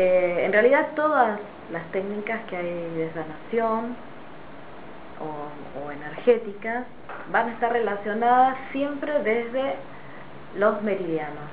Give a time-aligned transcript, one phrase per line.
[0.00, 1.40] Eh, en realidad todas
[1.72, 3.96] las técnicas que hay de sanación
[5.18, 6.84] o, energéticas
[7.32, 9.74] van a estar relacionadas siempre desde
[10.56, 11.50] los meridianos.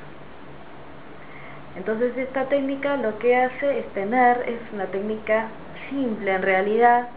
[1.76, 5.48] Entonces esta técnica lo que hace es tener, es una técnica
[5.90, 7.08] simple en realidad,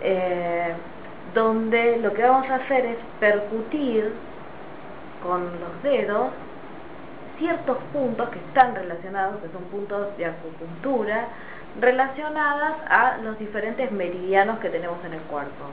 [0.00, 0.74] eh,
[1.34, 4.12] donde lo que vamos a hacer es percutir
[5.24, 6.30] con los dedos
[7.40, 11.28] ciertos puntos que están relacionados, que son puntos de acupuntura,
[11.80, 15.64] relacionadas a los diferentes meridianos que tenemos en el cuerpo.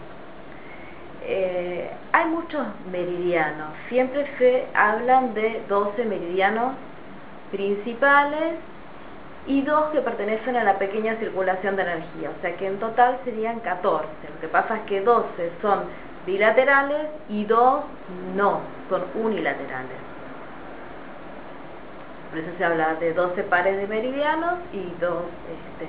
[1.24, 6.74] Eh, hay muchos meridianos, siempre se hablan de 12 meridianos
[7.52, 8.56] principales
[9.46, 13.20] y dos que pertenecen a la pequeña circulación de energía, o sea que en total
[13.26, 14.08] serían 14.
[14.36, 15.84] Lo que pasa es que 12 son
[16.26, 17.84] bilaterales y dos
[18.36, 20.17] no, son unilaterales.
[22.30, 25.88] Por eso se habla de 12 pares de meridianos y dos este,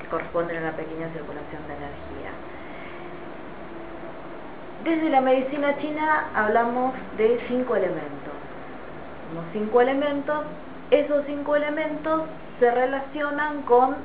[0.00, 2.30] que corresponden a la pequeña circulación de energía.
[4.84, 8.34] Desde la medicina china hablamos de cinco elementos.
[9.34, 10.44] Los cinco elementos,
[10.90, 12.24] esos cinco elementos
[12.60, 13.96] se relacionan con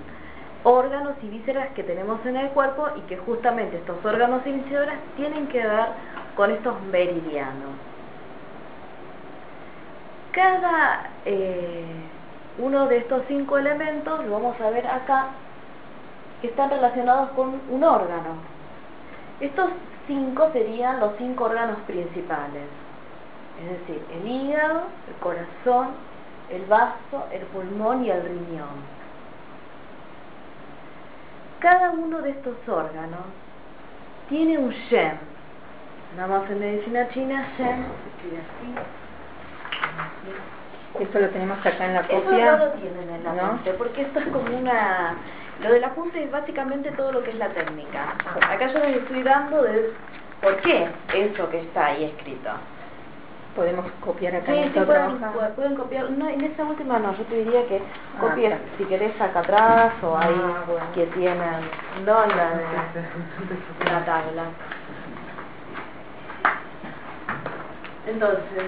[0.63, 4.97] órganos y vísceras que tenemos en el cuerpo y que justamente estos órganos y vísceras
[5.17, 5.87] tienen que ver
[6.35, 7.88] con estos meridianos
[10.31, 11.85] cada eh,
[12.59, 15.27] uno de estos cinco elementos, lo vamos a ver acá,
[16.41, 18.35] que están relacionados con un órgano.
[19.39, 19.69] Estos
[20.07, 22.63] cinco serían los cinco órganos principales,
[23.63, 25.89] es decir, el hígado, el corazón,
[26.49, 28.99] el vaso, el pulmón y el riñón.
[31.59, 33.25] Cada uno de estos órganos
[34.29, 35.19] tiene un shen.
[36.15, 38.75] Nada más en medicina china, shen se escribe así,
[40.99, 42.19] esto lo tenemos acá en la copia.
[42.19, 43.59] Eso no lo tienen en la ¿no?
[43.77, 45.15] porque esto es como una...
[45.61, 48.13] Lo del apunte es básicamente todo lo que es la técnica.
[48.49, 49.93] Acá yo les estoy dando de
[50.41, 52.49] por qué eso que está ahí escrito.
[53.55, 55.19] Podemos copiar acá sí, en sí, pueden,
[55.55, 56.11] pueden, copiar.
[56.11, 59.93] No, en esa última no, yo te diría que ah, copies si querés acá atrás
[60.01, 61.39] o ahí ah, que tienen
[62.05, 64.43] no la, de, la tabla.
[68.07, 68.63] Entonces,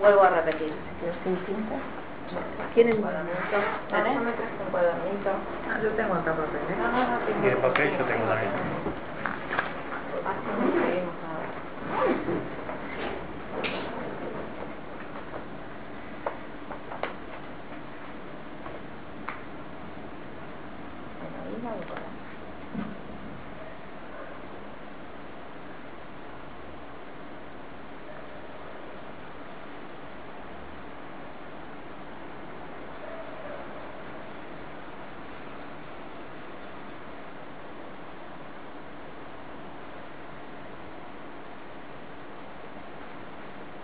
[0.00, 0.72] Vuelvo a repetir.
[1.24, 1.76] ¿Sin cinta?
[2.74, 3.58] ¿Quieren un cuadernito?
[3.90, 5.30] ¿No me traes un cuadernito?
[5.68, 6.76] Ah, yo tengo acá papel, ¿eh?
[6.78, 7.46] No, no, no.
[7.46, 8.52] ¿Y el papel yo tengo también?
[10.28, 11.48] Así no seguimos ahora.
[21.20, 22.08] Bueno, ahí no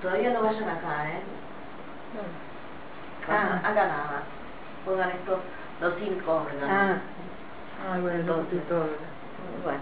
[0.04, 1.22] Todavía no vayan acá, ¿eh?
[2.14, 3.34] No.
[3.34, 3.56] Ah.
[3.64, 4.22] Acá nada.
[4.84, 5.41] Pongan estos,
[5.81, 6.69] los cinco órganos.
[6.70, 6.98] Ah.
[7.86, 8.86] Ah, bueno, entonces, todo.
[9.62, 9.81] Bueno,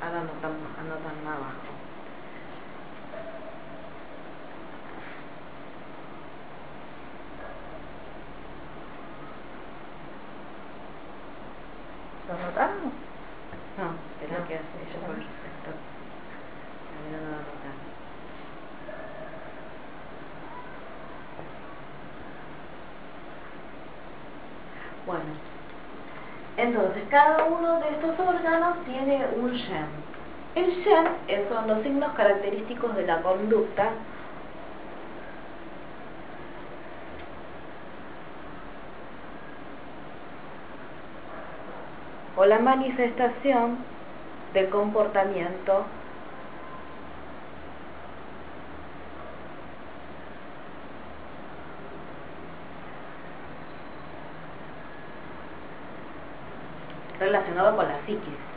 [0.00, 1.66] ahora anotan, anotan más abajo.
[12.28, 12.92] ¿Lo anotaron?
[13.78, 13.86] No,
[14.22, 15.70] espera que hace ella por esto.
[16.94, 17.88] A no lo anotaron.
[25.06, 25.24] Bueno,
[26.58, 27.92] entonces cada uno de
[28.84, 29.86] tiene un Shen.
[30.54, 33.90] El Shen son los signos característicos de la conducta
[42.36, 43.78] o la manifestación
[44.54, 45.84] del comportamiento
[57.20, 58.48] relacionado con la psiquis.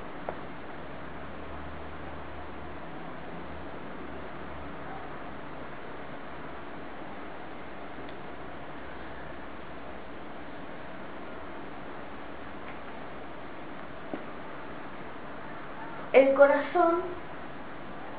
[16.14, 17.02] el corazón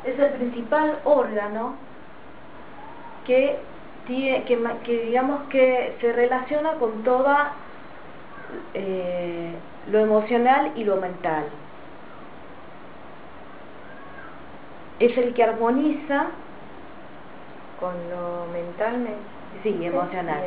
[0.05, 1.75] es el principal órgano
[3.27, 3.59] que,
[4.07, 7.53] tiene, que, que digamos que se relaciona con toda
[8.75, 9.55] eh,
[9.91, 11.45] lo emocional y lo mental.
[14.99, 16.27] Es el que armoniza
[17.81, 19.09] con lo mental,
[19.63, 20.45] sí, emocional.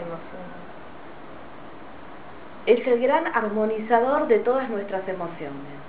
[2.66, 5.85] Es el gran armonizador de todas nuestras emociones.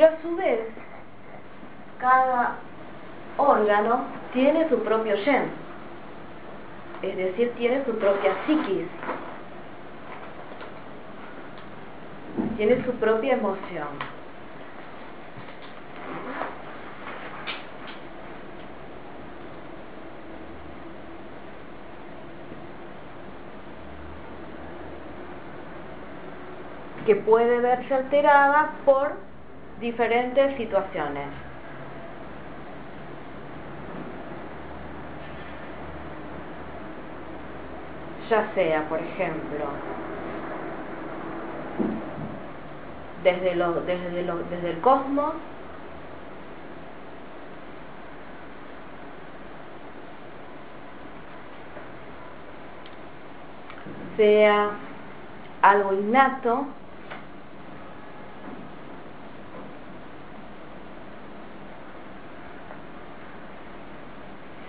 [0.00, 0.60] Pero a su vez,
[1.98, 2.56] cada
[3.36, 5.50] órgano tiene su propio gen,
[7.02, 8.86] es decir, tiene su propia psiquis,
[12.56, 13.88] tiene su propia emoción.
[27.04, 29.29] que puede verse alterada por
[29.80, 31.26] diferentes situaciones.
[38.28, 39.64] Ya sea, por ejemplo,
[43.24, 45.32] desde, lo, desde, lo, desde el cosmos,
[54.16, 54.70] sea
[55.62, 56.66] algo innato,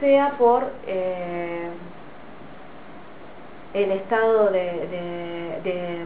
[0.01, 1.69] sea por eh,
[3.73, 6.05] el estado de,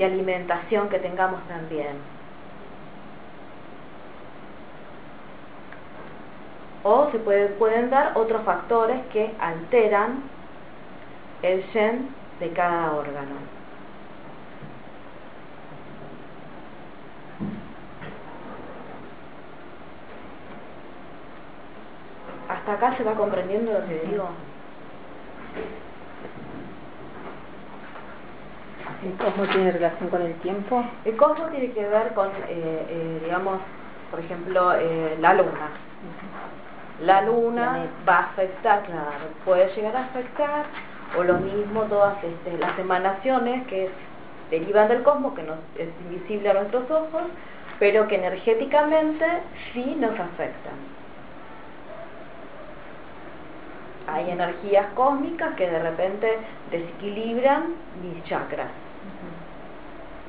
[0.00, 1.98] alimentación que tengamos también.
[6.84, 10.22] O se puede, pueden dar otros factores que alteran
[11.42, 12.08] el gen
[12.40, 13.57] de cada órgano.
[22.68, 24.28] Hasta acá se va comprendiendo lo que digo.
[29.04, 30.84] ¿El cosmos tiene relación con el tiempo?
[31.04, 33.60] El cosmos tiene que ver con, eh, eh, digamos,
[34.10, 35.68] por ejemplo, eh, la luna.
[37.00, 40.66] La luna va a afectar, claro, puede llegar a afectar,
[41.16, 43.88] o lo mismo todas este, las emanaciones que
[44.50, 47.22] derivan del cosmos, que no es invisible a nuestros ojos,
[47.78, 49.24] pero que energéticamente
[49.72, 50.97] sí nos afectan.
[54.08, 56.38] Hay energías cósmicas que de repente
[56.70, 58.68] desequilibran mis chakras.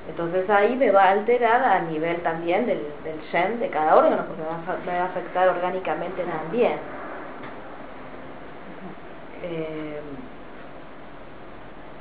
[0.10, 4.24] Entonces ahí me va a alterar a nivel también del, del Shen de cada órgano,
[4.26, 6.78] porque me va a, afectar orgánicamente también.
[9.44, 10.02] Eh,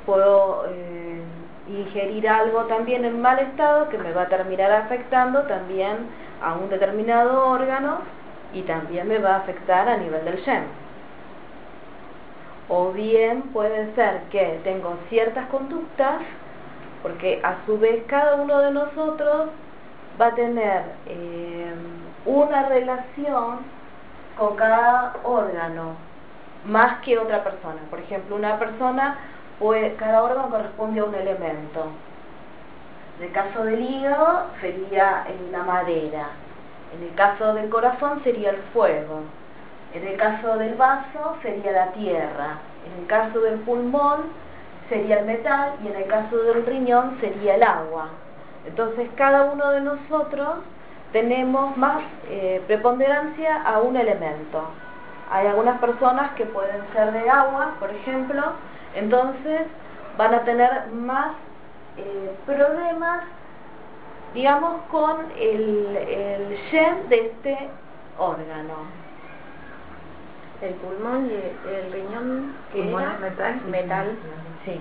[0.06, 1.22] puedo eh,
[1.68, 6.08] ingerir algo también en mal estado que me va a terminar afectando también
[6.42, 7.98] a un determinado órgano
[8.54, 10.87] y también me va a afectar a nivel del Shen
[12.68, 16.20] o bien puede ser que tengo ciertas conductas,
[17.02, 19.48] porque a su vez cada uno de nosotros
[20.20, 21.72] va a tener eh,
[22.26, 23.60] una relación
[24.36, 25.96] con cada órgano
[26.64, 27.80] más que otra persona.
[27.88, 29.18] Por ejemplo, una persona,
[29.58, 31.86] puede, cada órgano corresponde a un elemento.
[33.18, 36.28] En el caso del hígado sería la madera,
[36.94, 39.22] en el caso del corazón sería el fuego,
[39.94, 44.24] en el caso del vaso sería la tierra, en el caso del pulmón
[44.88, 48.08] sería el metal y en el caso del riñón sería el agua.
[48.66, 50.56] Entonces cada uno de nosotros
[51.12, 54.62] tenemos más eh, preponderancia a un elemento.
[55.30, 58.42] Hay algunas personas que pueden ser de agua, por ejemplo,
[58.94, 59.62] entonces
[60.18, 61.32] van a tener más
[61.96, 63.24] eh, problemas,
[64.34, 67.70] digamos, con el, el gen de este
[68.18, 69.07] órgano
[70.60, 73.60] el pulmón y el riñón que era metal.
[73.70, 74.16] metal.
[74.64, 74.80] Sí.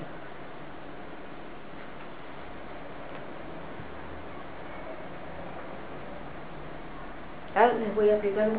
[7.55, 8.49] Ahora les voy a explicar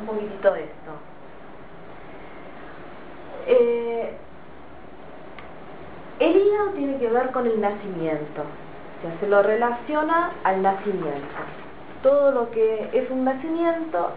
[0.00, 0.92] un poquitito de esto.
[3.46, 4.16] Eh,
[6.20, 11.34] el hígado tiene que ver con el nacimiento, o sea, se lo relaciona al nacimiento.
[12.02, 14.12] Todo lo que es un nacimiento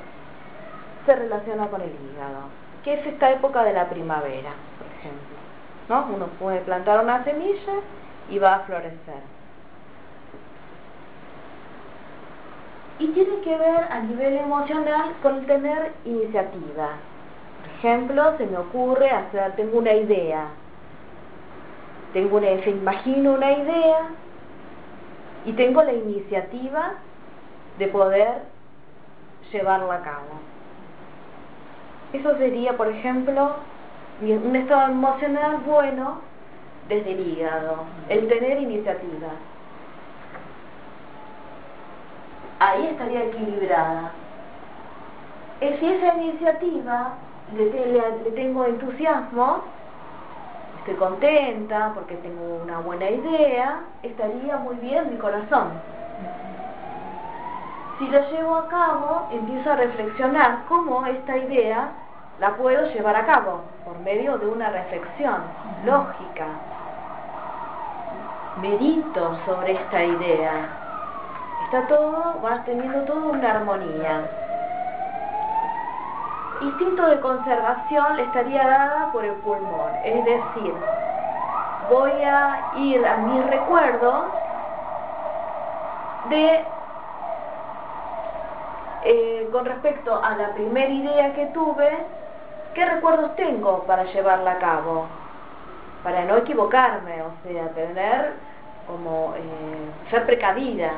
[1.07, 2.49] se relaciona con el hígado,
[2.83, 5.37] que es esta época de la primavera, por ejemplo.
[5.87, 6.05] ¿no?
[6.13, 7.73] Uno puede plantar una semilla
[8.29, 9.21] y va a florecer.
[12.99, 16.89] Y tiene que ver a nivel emocional con tener iniciativa.
[17.77, 20.47] ejemplo, se me ocurre hacer, tengo una idea,
[22.11, 24.09] tengo una, se imagino una idea
[25.45, 26.93] y tengo la iniciativa
[27.77, 28.41] de poder
[29.51, 30.56] llevarla a cabo.
[32.13, 33.57] Eso sería, por ejemplo,
[34.21, 36.21] un estado emocional bueno
[36.87, 39.29] desde el hígado, el tener iniciativa.
[42.59, 44.13] Ahí estaría equilibrada.
[45.59, 47.17] Si esa iniciativa
[47.55, 49.63] le, tengo entusiasmo,
[50.79, 55.81] estoy contenta porque tengo una buena idea, estaría muy bien mi corazón.
[57.97, 61.89] Si lo llevo a cabo, empiezo a reflexionar cómo esta idea
[62.39, 65.41] la puedo llevar a cabo por medio de una reflexión
[65.83, 66.45] lógica.
[68.61, 70.69] Medito sobre esta idea.
[71.65, 74.29] Está todo, va teniendo todo una armonía.
[76.61, 80.73] Instinto de conservación estaría dada por el pulmón, es decir,
[81.89, 84.25] voy a ir a mis recuerdos
[86.29, 86.65] de
[89.09, 91.89] eh, con respecto a la primera idea que tuve,
[92.73, 95.05] ¿qué recuerdos tengo para llevarla a cabo?
[96.03, 98.33] Para no equivocarme, o sea, tener
[98.85, 100.91] como eh, ser precavida.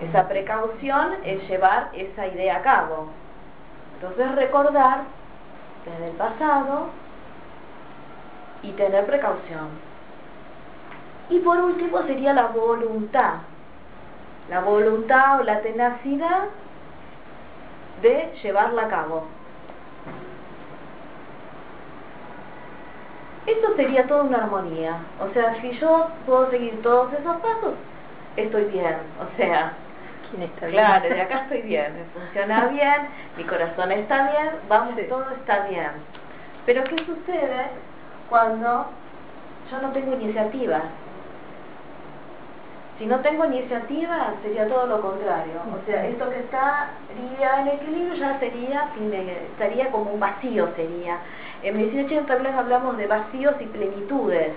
[0.00, 3.08] Esa precaución es llevar esa idea a cabo.
[3.94, 5.00] Entonces recordar
[5.84, 6.90] desde el pasado
[8.62, 9.68] y tener precaución.
[11.28, 13.38] Y por último sería la voluntad.
[14.48, 16.44] La voluntad o la tenacidad
[18.02, 19.24] de llevarla a cabo.
[23.46, 24.98] Esto sería toda una armonía.
[25.20, 27.74] O sea, si yo puedo seguir todos esos pasos,
[28.36, 28.96] estoy bien.
[29.20, 29.72] O sea,
[30.58, 35.66] claro, de acá estoy bien, me funciona bien, mi corazón está bien, vamos, todo está
[35.68, 35.90] bien.
[36.66, 37.68] Pero ¿qué sucede
[38.28, 38.86] cuando
[39.70, 40.80] yo no tengo iniciativa?
[42.98, 45.60] Si no tengo iniciativa, sería todo lo contrario.
[45.70, 48.88] O sea, esto que estaría en equilibrio ya sería,
[49.52, 51.18] estaría como un vacío, sería.
[51.62, 54.52] En medicina también hablamos de vacíos y plenitudes.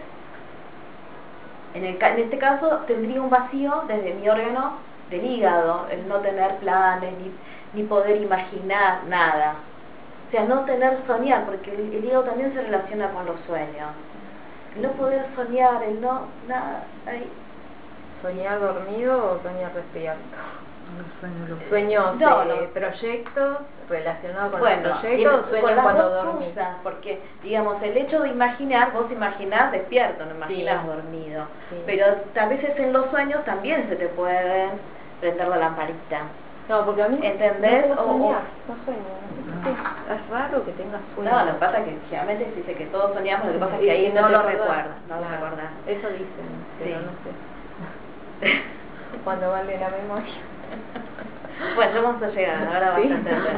[1.74, 4.77] En, el, en este caso tendría un vacío desde mi órgano
[5.10, 7.31] del hígado, el no tener planes, ni,
[7.74, 9.55] ni poder imaginar nada.
[10.27, 13.89] O sea, no tener soñar, porque el, el hígado también se relaciona con los sueños.
[14.77, 17.29] El no poder soñar, el no, nada, ahí
[18.21, 20.19] ¿Soñar dormido o soñar despierto?
[21.69, 23.57] Sueños no, de proyectos
[23.88, 26.49] relacionados con bueno, los proyectos, sueños cuando dormís.
[26.83, 31.45] porque, digamos, el hecho de imaginar, vos imaginás despierto, no imaginas dormido.
[31.85, 32.05] Pero
[32.39, 34.69] a veces en los sueños también se te puede
[35.21, 36.21] prender la lamparita.
[36.69, 37.89] No, porque a mí ¿Entendés?
[37.89, 39.01] No, o, no sueño.
[39.63, 40.13] No.
[40.13, 41.31] Es raro que tengas sueño.
[41.31, 43.75] No, lo que pasa es que generalmente se dice que todos soñamos, lo que pasa
[43.75, 45.69] es que ahí no, lo recuerdas, no lo recuerdas.
[45.88, 46.49] Eso dicen,
[46.79, 47.58] pero no sé.
[49.24, 50.34] Cuando vale la memoria.
[51.75, 53.58] Bueno, ya vamos a llegar, ahora vas a entender.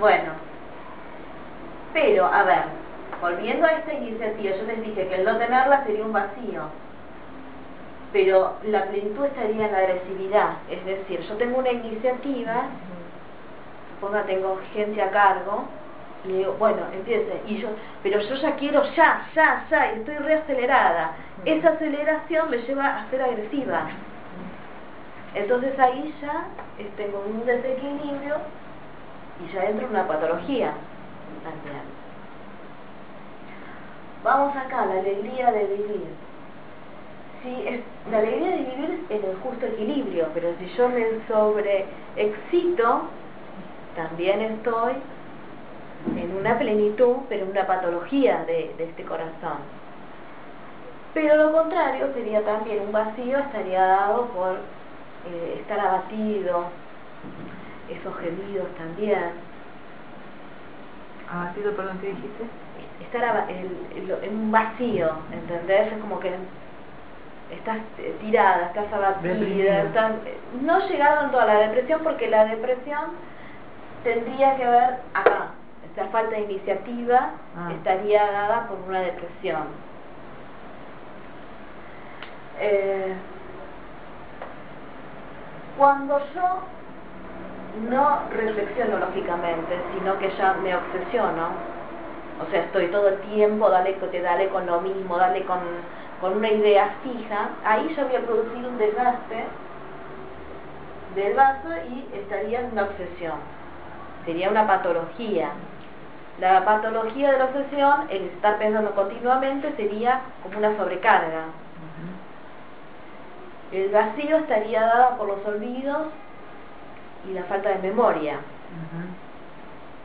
[0.00, 0.32] bueno,
[1.92, 2.62] pero, a ver,
[3.20, 6.62] volviendo a esta iniciativa, yo les dije que el no tenerla sería un vacío,
[8.12, 12.62] pero la plenitud estaría en la agresividad, es decir, yo tengo una iniciativa,
[13.94, 15.64] suponga tengo gente a cargo,
[16.28, 17.68] y digo, bueno, empiece, y yo,
[18.02, 21.12] pero yo ya quiero ya, ya, ya, y estoy reacelerada.
[21.44, 23.86] Esa aceleración me lleva a ser agresiva.
[25.34, 26.44] Entonces ahí ya
[26.96, 28.36] tengo un desequilibrio
[29.40, 30.72] y ya entro en una patología
[31.42, 31.82] también.
[34.22, 36.06] Vamos acá, la alegría de vivir.
[37.42, 43.02] Sí, la alegría de vivir en el justo equilibrio, pero si yo me sobreexcito,
[43.94, 44.94] también estoy
[46.16, 49.58] en una plenitud, pero en una patología de, este corazón.
[51.14, 54.56] Pero lo contrario sería también un vacío, estaría dado por
[55.26, 56.66] eh, estar abatido,
[57.88, 59.32] esos gemidos también.
[61.30, 62.44] ¿Abatido, perdón, qué dijiste?
[63.00, 65.92] Estar en un vacío, ¿entendés?
[65.92, 66.32] Es como que
[67.50, 67.78] estás
[68.20, 70.12] tirada, estás abatida, estás,
[70.60, 73.12] no llegando a la depresión porque la depresión
[74.04, 75.52] tendría que ver acá,
[75.98, 77.72] esta falta de iniciativa ah.
[77.72, 79.64] estaría dada por una depresión.
[82.60, 83.14] Eh,
[85.76, 86.60] cuando yo
[87.90, 91.48] no reflexiono lógicamente, sino que ya me obsesiono,
[92.46, 95.58] o sea, estoy todo el tiempo, dale, dale con lo mismo, dale con,
[96.20, 99.44] con una idea fija, ahí yo voy a producir un desgaste
[101.16, 103.58] del vaso y estaría en una obsesión
[104.28, 105.52] sería una patología.
[106.40, 111.46] La patología de la obsesión, el estar pensando continuamente, sería como una sobrecarga.
[113.72, 116.06] El vacío estaría dado por los olvidos
[117.28, 118.36] y la falta de memoria.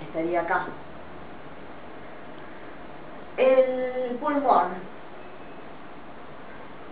[0.02, 0.66] Estaría acá.
[3.38, 4.70] El pulmón.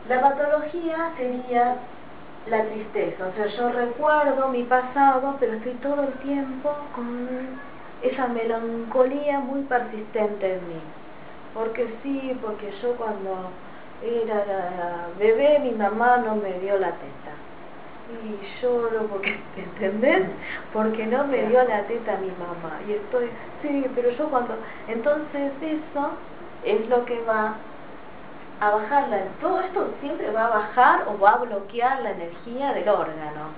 [0.07, 1.77] La patología sería
[2.47, 3.27] la tristeza.
[3.27, 7.59] O sea, yo recuerdo mi pasado, pero estoy todo el tiempo con
[8.01, 10.81] esa melancolía muy persistente en mí.
[11.53, 13.51] Porque sí, porque yo cuando
[14.01, 17.33] era bebé mi mamá no me dio la teta.
[18.11, 20.27] Y lloro porque, ¿entendés?
[20.73, 22.79] Porque no me dio la teta mi mamá.
[22.87, 23.29] Y estoy,
[23.61, 24.55] sí, pero yo cuando...
[24.87, 26.09] Entonces eso
[26.63, 27.55] es lo que va
[28.59, 32.73] a bajar la, todo esto siempre va a bajar o va a bloquear la energía
[32.73, 33.49] del órgano.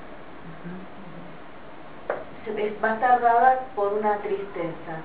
[2.52, 5.00] Va a estar dada por una tristeza.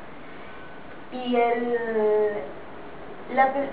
[1.12, 1.78] Y el,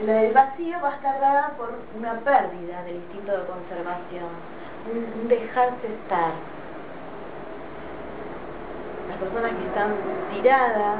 [0.07, 4.29] el vacío va a estar dada por una pérdida del instinto de conservación,
[4.91, 6.31] un, dejarse estar.
[9.09, 9.93] Las personas que están
[10.33, 10.99] tiradas,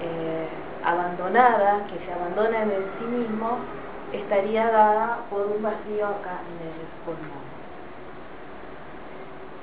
[0.00, 0.48] eh,
[0.84, 3.60] abandonadas, que se abandonan en sí mismos,
[4.12, 7.44] estaría dada por un vacío acá en el pulmón.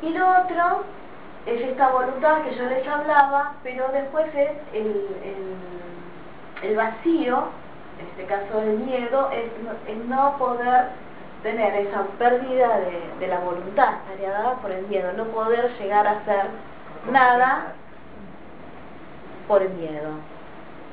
[0.01, 0.83] Y lo otro
[1.45, 5.07] es esta voluntad que yo les hablaba, pero después es el,
[6.61, 7.45] el, vacío,
[7.99, 10.89] en este caso el miedo, es, no poder
[11.41, 16.07] tener esa pérdida de, de, la voluntad, estaría dada por el miedo, no poder llegar
[16.07, 16.45] a hacer
[17.11, 17.73] nada
[19.47, 20.11] por el miedo.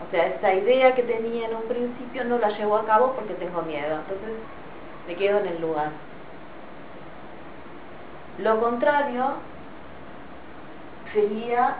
[0.07, 3.35] O sea, esa idea que tenía en un principio no la llevo a cabo porque
[3.35, 3.97] tengo miedo.
[3.97, 4.31] Entonces
[5.07, 5.91] me quedo en el lugar.
[8.39, 9.35] Lo contrario
[11.13, 11.77] sería,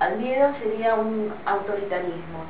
[0.00, 2.44] al miedo sería un autoritarismo.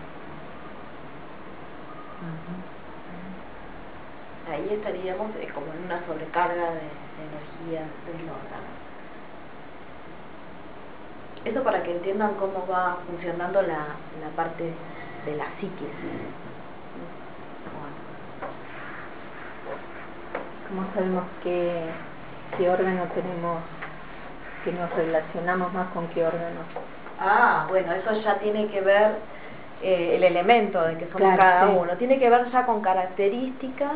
[4.50, 8.72] Ahí estaríamos eh, como en una sobrecarga de, energía del órgano.
[11.44, 14.72] Eso para que entiendan cómo va funcionando la, la parte
[15.24, 15.88] de la psiquis.
[20.68, 21.84] ¿Cómo sabemos qué,
[22.56, 23.58] qué órgano tenemos,
[24.64, 26.60] que nos relacionamos más con qué órgano?
[27.20, 29.12] Ah, bueno, eso ya tiene que ver
[29.82, 33.92] eh, el elemento de que somos cada uno, tiene que ver ya con características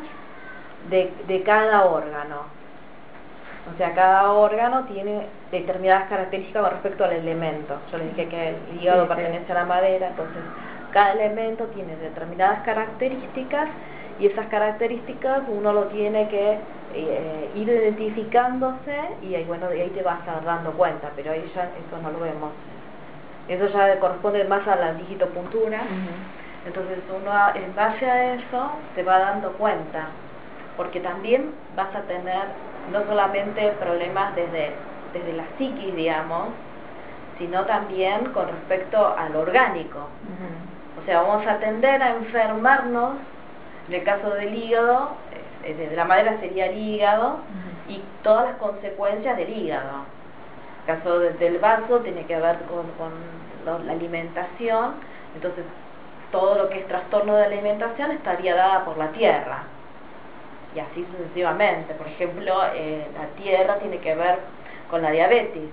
[0.90, 2.56] de, de cada órgano.
[3.72, 7.76] O sea, cada órgano tiene determinadas características con respecto al elemento.
[7.90, 10.42] Yo les dije que el hígado pertenece a la madera, entonces
[10.92, 13.68] cada elemento tiene determinadas características
[14.20, 16.58] y esas características uno lo tiene que
[16.94, 21.64] eh, ir identificándose y ahí, bueno, de ahí te vas dando cuenta, pero ahí ya
[21.64, 22.50] eso no lo vemos.
[23.48, 25.82] Eso ya corresponde más a la digitopuntura.
[26.66, 30.08] Entonces uno en base a eso se va dando cuenta,
[30.76, 32.42] porque también vas a tener
[32.92, 34.72] no solamente problemas desde,
[35.12, 36.48] desde la psiquis, digamos,
[37.38, 40.08] sino también con respecto al orgánico.
[41.00, 43.16] O sea, vamos a tender a enfermarnos,
[43.88, 45.10] en el caso del hígado,
[45.74, 47.40] de la madera sería el hígado,
[47.88, 50.04] y todas las consecuencias del hígado.
[50.86, 53.12] En el caso del vaso tiene que ver con,
[53.64, 54.94] la alimentación,
[55.34, 55.64] entonces
[56.30, 59.64] todo lo que es trastorno de alimentación estaría dada por la tierra.
[60.74, 61.94] Y así sucesivamente.
[61.94, 64.38] Por ejemplo, eh, la tierra tiene que ver
[64.90, 65.70] con la diabetes.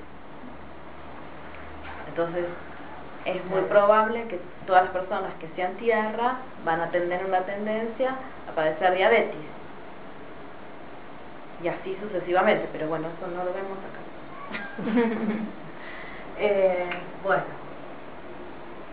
[2.08, 2.45] Entonces,
[3.25, 8.15] es muy probable que todas las personas que sean tierra van a tener una tendencia
[8.49, 9.53] a padecer diabetes.
[11.63, 14.91] Y así sucesivamente, pero bueno, eso no lo vemos acá.
[16.38, 16.89] eh,
[17.23, 17.43] bueno,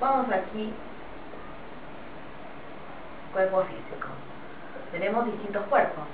[0.00, 0.72] vamos aquí,
[3.32, 4.08] cuerpo físico.
[4.92, 6.04] Tenemos distintos cuerpos.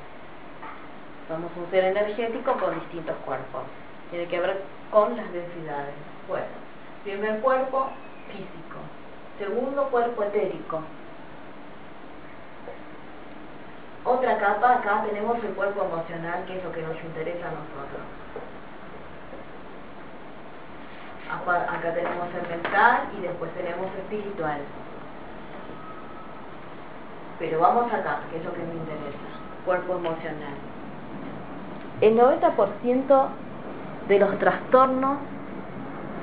[1.28, 3.62] Somos un ser energético con distintos cuerpos.
[4.10, 5.94] Tiene que ver con las densidades.
[6.26, 6.46] Bueno,
[7.04, 7.90] primer cuerpo,
[8.28, 8.78] físico.
[9.38, 10.80] Segundo, cuerpo etérico.
[14.06, 18.06] Otra capa, acá tenemos el cuerpo emocional, que es lo que nos interesa a nosotros.
[21.28, 24.60] Acá tenemos el mental y después tenemos el espiritual.
[27.40, 29.18] Pero vamos acá, que es lo que me interesa,
[29.64, 30.54] cuerpo emocional.
[32.00, 33.26] El 90%
[34.06, 35.18] de los trastornos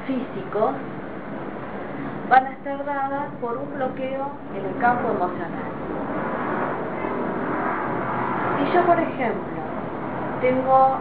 [0.08, 0.72] físicos
[2.30, 5.74] van a estar dadas por un bloqueo en el campo emocional.
[8.64, 9.44] Si yo, por ejemplo,
[10.40, 10.98] tengo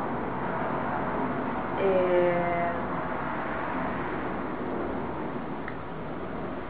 [1.81, 2.33] eh,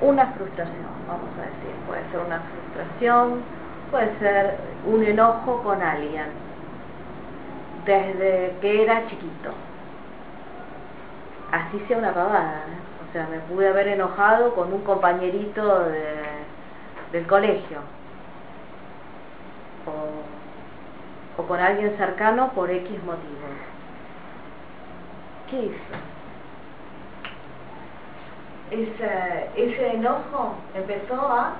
[0.02, 3.42] una frustración, vamos a decir, puede ser una frustración,
[3.90, 6.26] puede ser un enojo con alguien,
[7.86, 9.50] desde que era chiquito.
[11.52, 13.08] Así sea una pavada, ¿eh?
[13.08, 16.16] o sea, me pude haber enojado con un compañerito de,
[17.12, 17.78] del colegio,
[19.86, 20.41] o,
[21.36, 23.56] o con alguien cercano por X motivos.
[25.50, 26.12] ¿Qué hizo?
[28.72, 31.56] ese, ese enojo empezó a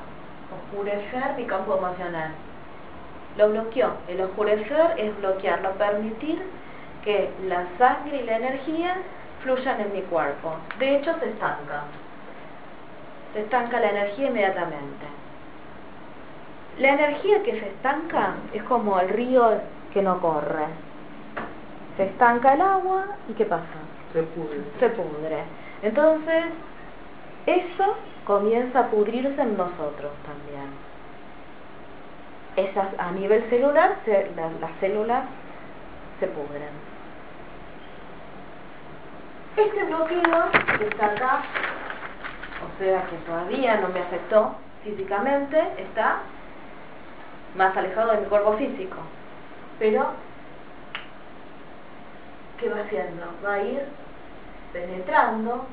[0.54, 2.30] oscurecer mi campo emocional.
[3.36, 3.92] Lo bloqueó.
[4.08, 6.42] El oscurecer es bloquear, no permitir
[7.04, 8.96] que la sangre y la energía
[9.42, 10.54] fluyan en mi cuerpo.
[10.78, 11.84] De hecho, se estanca.
[13.32, 15.06] Se estanca la energía inmediatamente.
[16.78, 19.60] La energía que se estanca es como el río
[19.92, 20.66] que no corre.
[21.96, 23.66] Se estanca el agua y ¿qué pasa?
[24.12, 24.60] Se pudre.
[24.80, 25.44] Se pudre.
[25.82, 26.44] Entonces,
[27.46, 30.70] eso comienza a pudrirse en nosotros también.
[32.56, 35.24] Esas, a nivel celular, las células
[36.20, 36.92] se pudren.
[39.56, 41.42] Este bloqueo que está acá,
[42.64, 46.20] o sea que todavía no me afectó físicamente, está
[47.56, 48.96] más alejado de mi cuerpo físico.
[49.78, 50.06] Pero,
[52.58, 53.26] ¿qué va haciendo?
[53.44, 53.82] Va a ir
[54.72, 55.66] penetrando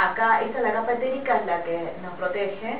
[0.00, 2.78] Acá, esta es la capa etérica, es la que nos protege,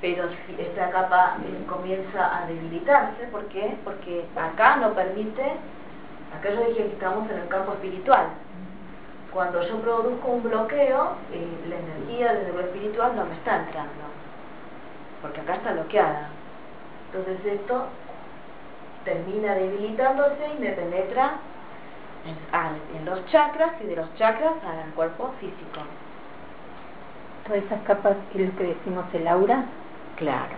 [0.00, 3.76] pero si esta capa eh, comienza a debilitarse, ¿por qué?
[3.84, 5.44] Porque acá no permite,
[6.36, 8.26] acá yo dije que estamos en el campo espiritual.
[9.32, 14.06] Cuando yo produzco un bloqueo, eh, la energía desde lo espiritual no me está entrando,
[15.22, 16.30] porque acá está bloqueada.
[17.16, 17.86] Entonces esto
[19.04, 21.38] termina debilitándose y me penetra
[22.26, 25.80] en, los chakras y de los chakras al cuerpo físico.
[27.46, 29.64] Todas esas capas es lo que decimos el aura.
[30.16, 30.56] Claro.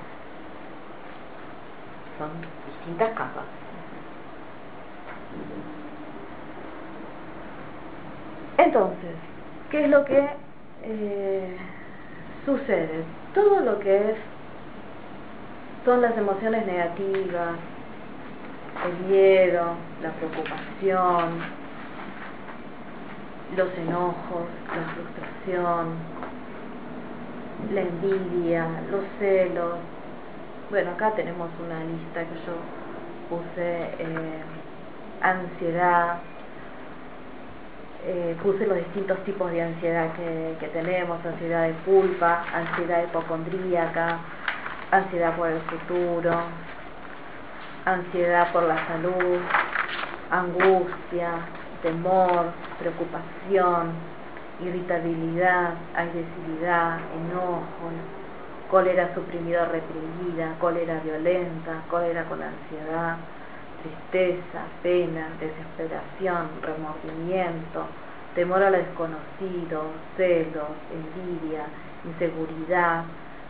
[2.19, 2.31] Son
[2.67, 3.45] distintas capas.
[8.57, 9.15] Entonces,
[9.71, 10.29] ¿qué es lo que
[10.83, 11.57] eh,
[12.45, 13.05] sucede?
[13.35, 14.17] Todo lo que es
[15.89, 17.57] son las emociones negativas,
[18.85, 19.73] el miedo,
[20.03, 21.41] la preocupación,
[23.57, 25.95] los enojos, la frustración,
[27.73, 29.79] la envidia, los celos.
[30.69, 32.59] Bueno, acá tenemos una lista que yo
[33.31, 34.43] puse eh,
[35.23, 36.19] ansiedad,
[38.05, 44.19] eh, puse los distintos tipos de ansiedad que, que tenemos, ansiedad de culpa, ansiedad hipocondríaca,
[44.91, 46.33] ansiedad por el futuro,
[47.85, 49.41] ansiedad por la salud,
[50.31, 51.31] angustia,
[51.83, 52.47] temor,
[52.79, 53.93] preocupación,
[54.61, 57.93] irritabilidad, agresividad, enojo,
[58.71, 63.17] cólera suprimida o reprimida, cólera violenta, cólera con ansiedad,
[63.83, 67.87] tristeza, pena, desesperación, remordimiento,
[68.35, 69.85] temor a lo desconocido,
[70.17, 71.65] celos, envidia,
[72.05, 73.05] inseguridad,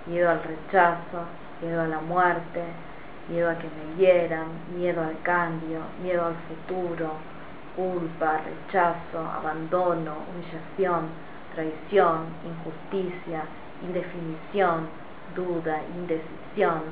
[0.09, 1.25] miedo al rechazo,
[1.61, 2.63] miedo a la muerte,
[3.29, 7.13] miedo a que me hieran, miedo al cambio, miedo al futuro,
[7.77, 11.09] culpa, rechazo, abandono, humillación,
[11.55, 13.43] traición, injusticia,
[13.83, 14.89] indefinición,
[15.37, 16.83] duda, indecisión,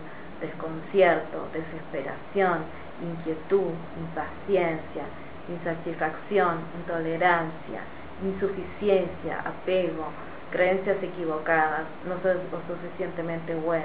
[0.40, 2.58] desconcierto, desesperación,
[3.02, 5.04] inquietud, impaciencia,
[5.48, 7.80] insatisfacción, intolerancia,
[8.22, 10.12] insuficiencia, apego,
[10.56, 13.84] creencias equivocadas, no soy lo suficientemente bueno,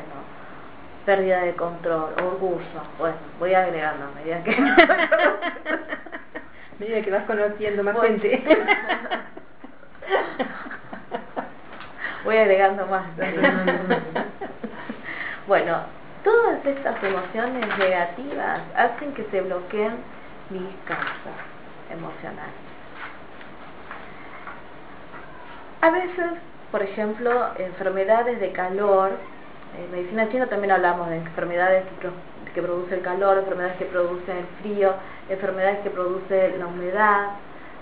[1.05, 2.63] pérdida de control, orgullo.
[2.97, 4.51] Bueno, voy agregando a medida que...
[6.79, 8.41] medida que vas conociendo más gente.
[12.23, 13.03] voy agregando más.
[15.47, 15.81] bueno,
[16.23, 19.97] todas estas emociones negativas hacen que se bloqueen
[20.49, 21.35] mis causas
[21.91, 22.55] emocionales.
[25.81, 26.39] A veces,
[26.71, 29.11] por ejemplo, enfermedades de calor
[29.77, 31.85] en medicina china también hablamos de enfermedades
[32.53, 34.93] que, produce el calor, enfermedades que produce el frío,
[35.29, 37.27] enfermedades que produce la humedad,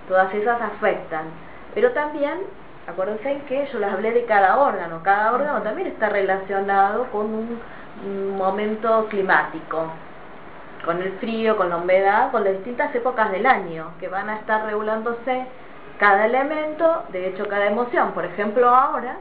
[0.07, 1.25] todas esas afectan.
[1.73, 2.41] Pero también,
[2.87, 7.59] acuérdense que yo les hablé de cada órgano, cada órgano también está relacionado con un,
[8.05, 9.87] un momento climático,
[10.85, 14.35] con el frío, con la humedad, con las distintas épocas del año, que van a
[14.35, 15.47] estar regulándose
[15.99, 18.13] cada elemento, de hecho cada emoción.
[18.13, 19.17] Por ejemplo, ahora,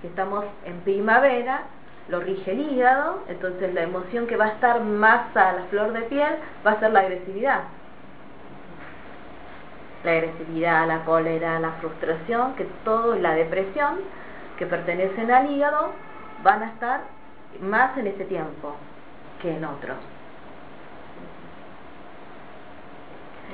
[0.00, 1.62] que estamos en primavera,
[2.08, 5.92] lo rige el hígado, entonces la emoción que va a estar más a la flor
[5.92, 7.60] de piel va a ser la agresividad.
[10.04, 13.96] La agresividad, la cólera, la frustración, que todo, la depresión,
[14.56, 15.90] que pertenecen al hígado
[16.42, 17.00] van a estar
[17.60, 18.74] más en ese tiempo
[19.42, 19.96] que en otros.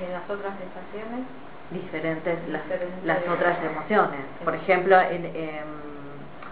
[0.00, 1.41] ¿Y en las otras estaciones?
[1.72, 2.62] Diferentes, las,
[3.04, 4.20] las otras emociones.
[4.44, 5.30] Por ejemplo, en,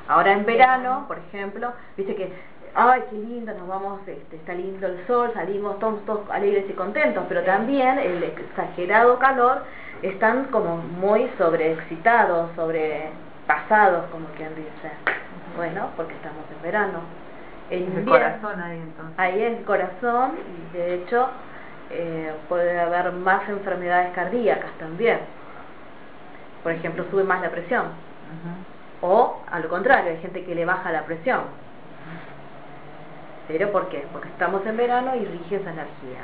[0.09, 2.33] ahora en verano, por ejemplo, viste que
[2.74, 6.72] ay, qué lindo, nos vamos, este, está lindo el sol, salimos todos, todos alegres y
[6.72, 9.62] contentos, pero también el exagerado calor
[10.02, 14.90] están como muy sobreexcitados, sobrepasados, como quien dice.
[15.56, 17.00] Bueno, porque estamos en verano.
[17.70, 19.18] En el corazón ahí entonces.
[19.18, 20.33] Ahí es el corazón
[20.72, 21.28] y de hecho
[21.90, 25.18] eh, puede haber más enfermedades cardíacas también.
[26.62, 27.87] Por ejemplo, sube más la presión.
[29.00, 31.40] O al contrario, hay gente que le baja la presión.
[33.48, 34.07] ¿Pero por qué?
[34.12, 36.20] Porque estamos en verano y rige esa energía.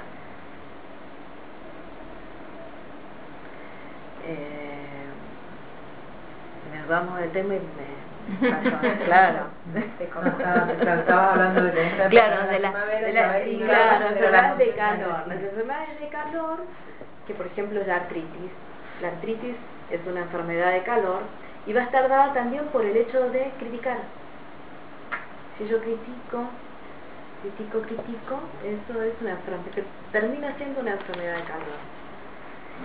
[4.29, 5.07] Eh,
[6.72, 7.95] me vamos del tema y me
[9.04, 9.46] claro.
[10.00, 16.00] Estaba hablando de la claro de la, de la claro, enfermedades de calor las enfermedades
[16.00, 16.58] de calor
[17.26, 18.50] que por ejemplo es la artritis
[19.00, 19.54] la artritis
[19.90, 21.22] es una enfermedad de calor
[21.66, 23.98] y va a estar dada también por el hecho de criticar.
[25.58, 26.44] Si yo critico
[27.42, 31.78] critico, critico, eso es una enfermedad, termina siendo una enfermedad de calor.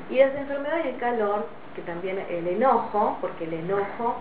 [0.10, 4.17] Y las enfermedades de calor, que también el enojo, porque el enojo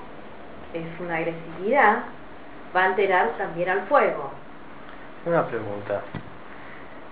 [0.74, 2.04] es una agresividad,
[2.74, 4.30] va a alterar también al fuego.
[5.26, 6.02] Una pregunta.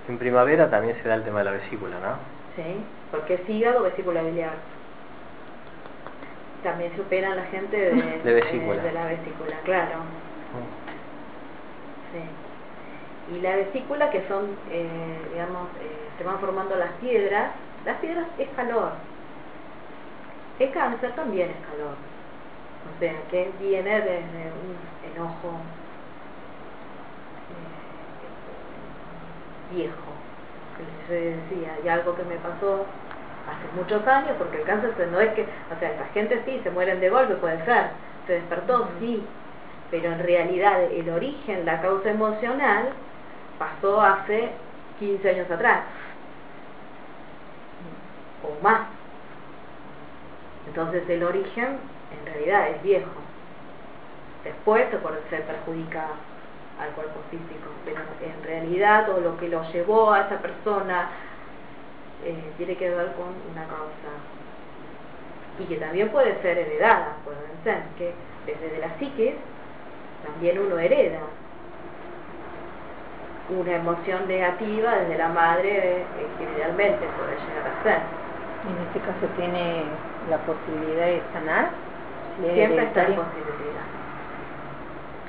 [0.08, 2.16] En primavera también se da el tema de la vesícula, ¿no?
[2.56, 4.54] Sí, porque es hígado, vesícula biliar.
[6.62, 8.82] También se opera la gente de, de, vesícula.
[8.82, 9.98] de la vesícula, claro.
[9.98, 10.88] Mm.
[12.12, 12.20] Sí
[13.34, 17.52] y la vesícula que son, eh, digamos, eh, se van formando las piedras,
[17.84, 18.92] las piedras es calor.
[20.58, 21.94] El cáncer también es calor.
[22.96, 24.76] O sea, que viene desde un
[25.12, 25.60] enojo
[29.70, 29.94] eh, viejo,
[31.06, 32.86] que decía, y algo que me pasó
[33.48, 36.70] hace muchos años, porque el cáncer no es que, o sea, la gente sí, se
[36.70, 37.90] mueren de golpe, puede ser,
[38.26, 39.24] se despertó, sí,
[39.90, 42.90] pero en realidad el origen, la causa emocional,
[43.58, 44.50] pasó hace
[44.98, 45.80] 15 años atrás.
[48.42, 48.82] O más.
[50.66, 51.97] Entonces el origen en
[52.32, 53.10] realidad es viejo.
[54.44, 56.06] Después se perjudica
[56.80, 61.10] al cuerpo físico, pero en realidad todo lo que lo llevó a esa persona
[62.24, 64.10] eh, tiene que ver con una causa
[65.58, 68.14] y que también puede ser heredada, pueden ser que
[68.46, 69.36] desde la psique
[70.24, 71.20] también uno hereda
[73.50, 76.04] una emoción negativa desde la madre eh,
[76.38, 78.00] generalmente puede llegar a ser.
[78.68, 79.84] En este caso tiene
[80.28, 81.70] la posibilidad de sanar.
[82.40, 83.86] Siempre está la posibilidad.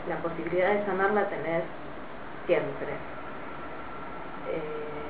[0.08, 1.64] La posibilidad de sanar la tenés
[2.46, 2.94] siempre.
[4.50, 5.10] Eh,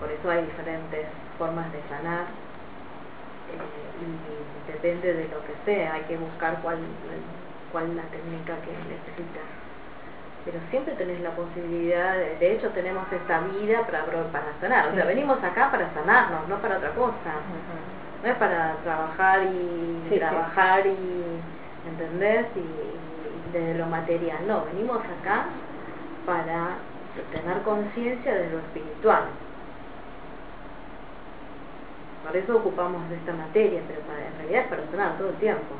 [0.00, 1.06] por eso hay diferentes
[1.38, 2.24] formas de sanar.
[3.50, 6.78] Eh, y depende de lo que sea, hay que buscar cuál,
[7.72, 9.58] cuál la técnica que necesitas
[10.44, 15.04] pero siempre tenés la posibilidad, de, hecho tenemos esta vida para, para sanar, o sea,
[15.04, 17.36] venimos acá para sanarnos, no para otra cosa,
[18.22, 20.96] no es para trabajar y trabajar y,
[21.88, 22.46] ¿entendés?
[22.56, 22.98] Y,
[23.52, 25.46] de lo material, no, venimos acá
[26.26, 26.76] para
[27.32, 29.24] tener conciencia de lo espiritual.
[32.26, 35.74] Por eso ocupamos de esta materia, pero en realidad es para sanar todo el tiempo.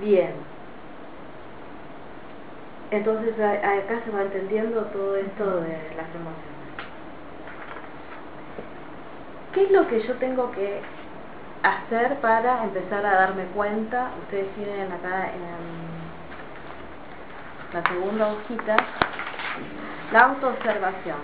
[0.00, 0.32] Bien,
[2.90, 6.55] entonces acá se va entendiendo todo esto de las emociones.
[9.56, 10.82] ¿Qué es lo que yo tengo que
[11.62, 14.10] hacer para empezar a darme cuenta?
[14.24, 15.40] Ustedes tienen acá en
[17.72, 18.76] la segunda hojita
[20.12, 21.16] la autoobservación.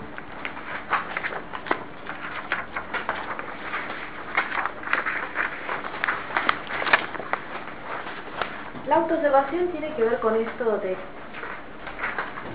[8.87, 10.97] La autoobservación tiene que ver con esto de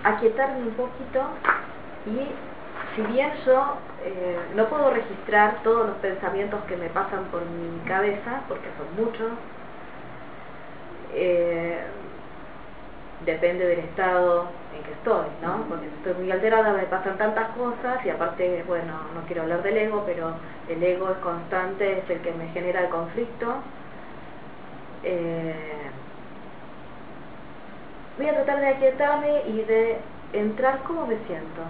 [0.02, 1.22] aquietarme un poquito
[2.04, 2.57] y
[2.98, 7.78] si bien yo eh, no puedo registrar todos los pensamientos que me pasan por mi
[7.86, 9.30] cabeza, porque son muchos,
[11.14, 11.78] eh,
[13.24, 15.64] depende del estado en que estoy, ¿no?
[15.68, 19.62] Porque si estoy muy alterada me pasan tantas cosas y aparte, bueno, no quiero hablar
[19.62, 20.32] del ego, pero
[20.68, 23.54] el ego es constante, es el que me genera el conflicto.
[25.04, 25.54] Eh,
[28.16, 29.98] voy a tratar de aquietarme y de
[30.32, 31.62] entrar cómo me siento.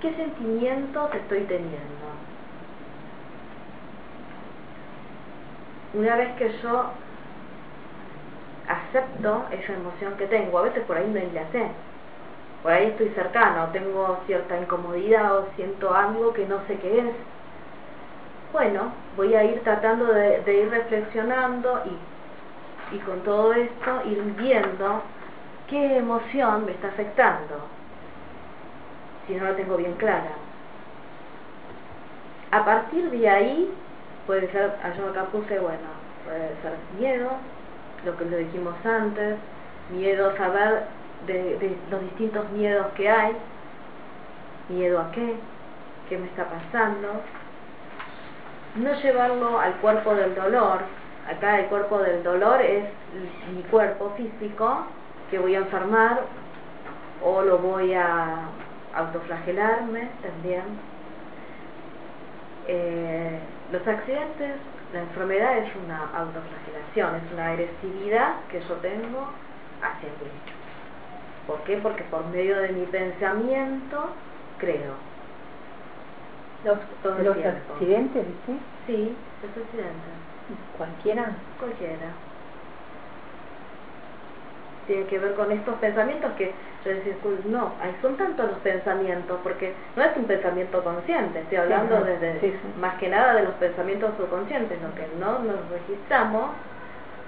[0.00, 2.00] ¿Qué sentimientos estoy teniendo?
[5.92, 6.84] una vez que yo
[8.68, 11.66] acepto esa emoción que tengo, a veces por ahí no la sé,
[12.62, 17.14] por ahí estoy cercano, tengo cierta incomodidad o siento algo que no sé qué es.
[18.52, 25.02] Bueno, voy a ir tratando de, ir reflexionando y, y con todo esto ir viendo
[25.68, 27.66] qué emoción me está afectando,
[29.30, 30.32] si no la tengo bien clara.
[32.50, 33.72] A partir de ahí,
[34.26, 35.88] puede ser, yo acá puse, bueno,
[36.24, 37.30] puede ser miedo,
[38.04, 39.36] lo que lo dijimos antes,
[39.90, 40.84] miedo saber
[41.26, 43.36] de, los distintos miedos que hay,
[44.68, 45.36] miedo a qué,
[46.08, 47.08] qué me está pasando,
[48.76, 50.80] no llevarlo al cuerpo del dolor,
[51.28, 52.84] acá el cuerpo del dolor es
[53.54, 54.86] mi cuerpo físico
[55.30, 56.22] que voy a enfermar
[57.22, 58.48] o lo voy a
[58.94, 60.64] autoflagelarme también.
[62.68, 63.38] Eh,
[63.72, 64.56] los accidentes,
[64.92, 69.28] la enfermedad es una autoflagelación, es una agresividad que yo tengo
[69.80, 70.30] hacia mí.
[71.46, 71.76] ¿Por qué?
[71.78, 74.10] Porque por medio de mi pensamiento
[74.58, 74.94] creo.
[76.64, 78.58] ¿Los, los accidentes, ¿sí?
[78.86, 80.14] Sí, los accidentes.
[80.76, 81.36] ¿Cualquiera?
[81.58, 82.12] Cualquiera.
[84.90, 86.50] Tiene que ver con estos pensamientos que
[86.84, 87.70] yo decía, no,
[88.02, 93.08] son tantos los pensamientos, porque no es un pensamiento consciente, estoy hablando desde más que
[93.08, 96.50] nada de los pensamientos subconscientes, lo que no nos registramos,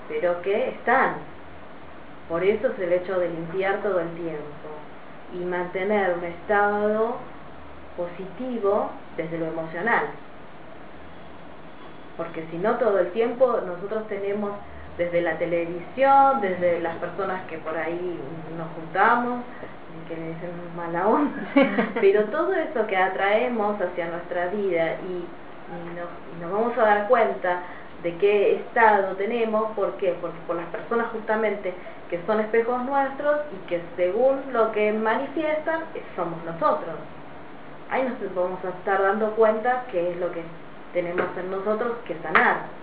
[0.09, 1.14] pero que están,
[2.29, 4.68] por eso es el hecho de limpiar todo el tiempo
[5.33, 7.18] y mantener un estado
[7.96, 10.07] positivo desde lo emocional.
[12.16, 14.51] Porque si no todo el tiempo nosotros tenemos
[14.99, 18.19] desde la televisión, desde las personas que por ahí
[18.57, 19.43] nos juntamos,
[20.09, 21.33] que le dicen mala onda,
[22.01, 25.25] pero todo eso que atraemos hacia nuestra vida y,
[25.97, 27.61] nos, y nos vamos a dar cuenta
[28.03, 30.15] de qué estado tenemos, ¿por qué?
[30.21, 31.73] Porque por las personas justamente
[32.11, 35.85] que son espejos nuestros y que según lo que manifiestan
[36.17, 36.97] somos nosotros.
[37.91, 40.43] Ahí nos vamos a estar dando cuenta qué es lo que
[40.93, 42.82] tenemos en nosotros que sanar.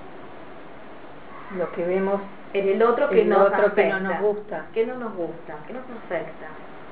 [1.58, 2.22] Lo que vemos
[2.54, 4.66] en el otro que, nos otro que no nos gusta.
[4.74, 6.48] Que no nos gusta, que nos afecta.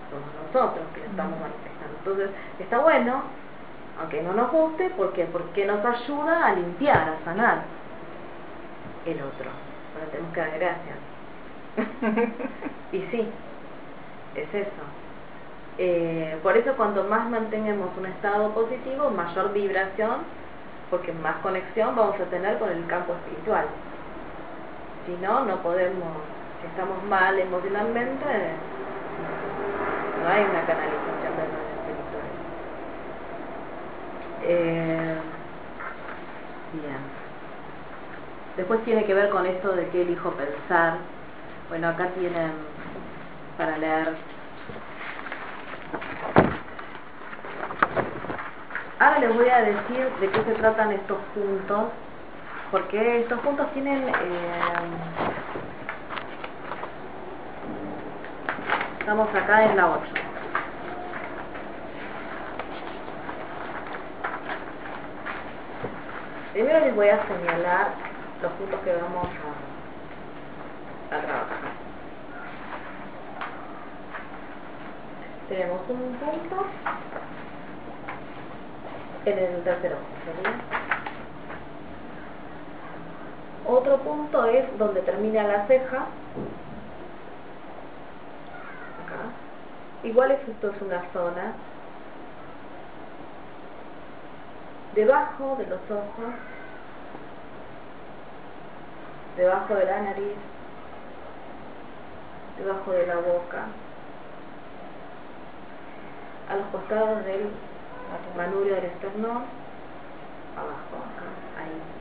[0.10, 1.98] Somos nosotros que lo estamos manifestando.
[2.00, 3.24] Entonces, está bueno,
[4.00, 5.26] aunque no nos guste, ¿por qué?
[5.26, 7.64] Porque nos ayuda a limpiar, a sanar
[9.06, 9.50] el otro.
[9.94, 10.98] Ahora tenemos que dar gracias.
[12.92, 13.30] y sí,
[14.36, 14.84] es eso.
[15.80, 20.22] Eh, por eso cuanto más mantengamos un estado positivo, mayor vibración,
[20.90, 23.66] porque más conexión vamos a tener con el campo espiritual.
[25.08, 26.10] Si no, no podemos,
[26.70, 28.26] estamos mal emocionalmente,
[30.22, 32.28] no hay una canalización de lo espiritual.
[34.44, 35.18] Eh,
[36.74, 36.98] bien.
[38.58, 40.96] Después tiene que ver con esto de qué elijo pensar,
[41.70, 42.52] bueno, acá tienen
[43.58, 44.14] para leer.
[49.00, 51.94] Ahora les voy a decir de qué se tratan estos puntos,
[52.72, 54.08] porque estos puntos tienen...
[54.08, 54.14] Eh,
[59.00, 60.04] estamos acá en la 8.
[66.54, 67.92] Primero les voy a señalar
[68.42, 69.28] los puntos que vamos
[71.12, 71.58] a trabajar.
[75.48, 76.66] Tenemos un punto
[79.26, 80.97] en el tercer ojo,
[83.68, 85.98] Otro punto es donde termina la ceja.
[89.04, 89.20] Acá.
[90.04, 91.54] Igual es esto es una zona.
[94.96, 96.34] Debajo de los ojos.
[99.36, 100.38] Debajo de la nariz
[102.58, 103.68] debajo de la boca,
[106.50, 107.50] a los costados del
[108.36, 109.44] manubrio del esternón,
[110.56, 111.97] abajo, acá, ahí.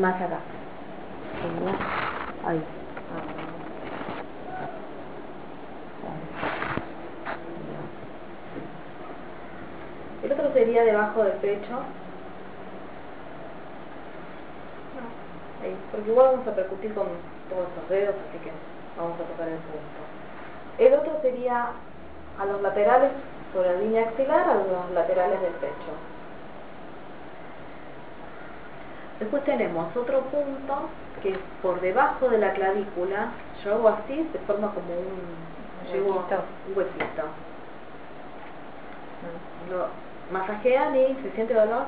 [0.00, 0.40] Más acá.
[2.44, 2.62] Ahí.
[10.24, 11.78] El otro sería debajo del pecho,
[15.92, 17.06] porque igual vamos a percutir con
[17.48, 18.50] todos estos dedos, así que
[18.96, 20.02] vamos a tocar el punto.
[20.78, 21.70] El otro sería
[22.38, 23.10] a los laterales,
[23.52, 25.92] sobre la línea axilar, a los laterales del pecho.
[29.22, 30.88] Después tenemos otro punto
[31.22, 33.28] que es por debajo de la clavícula,
[33.64, 35.36] yo hago así, se forma como un,
[35.94, 36.42] un huequito.
[36.66, 37.22] Un huequito.
[39.70, 40.32] Mm.
[40.32, 41.84] Masajean y se siente dolor.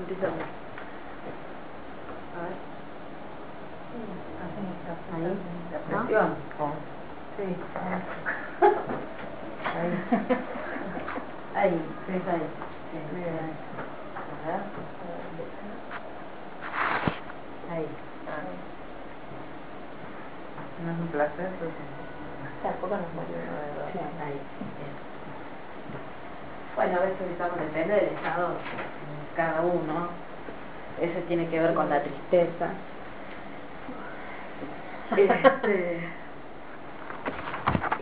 [0.00, 0.30] Empieza a,
[2.38, 2.56] a ver.
[5.14, 5.36] Ahí,
[5.72, 6.34] la presión.
[7.36, 7.44] Sí.
[9.76, 10.36] Ahí.
[11.54, 12.42] Ahí, sí, ahí.
[12.92, 13.52] Sí, bien.
[14.24, 14.60] A ver.
[17.70, 17.86] Ahí.
[20.84, 21.70] No es un placer, pero
[22.62, 24.40] Tampoco nos morimos de sí, ahí.
[24.78, 24.94] Bien.
[26.76, 28.56] Bueno, a veces estamos depende del estado de
[29.36, 30.08] cada uno.
[31.00, 32.68] Ese tiene que ver con la tristeza.
[35.16, 35.96] Este,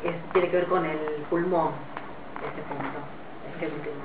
[0.04, 1.72] es- tiene que ver con el pulmón,
[2.42, 2.98] ese punto,
[3.58, 3.96] este último.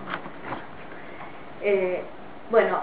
[1.62, 2.04] Eh,
[2.50, 2.80] bueno,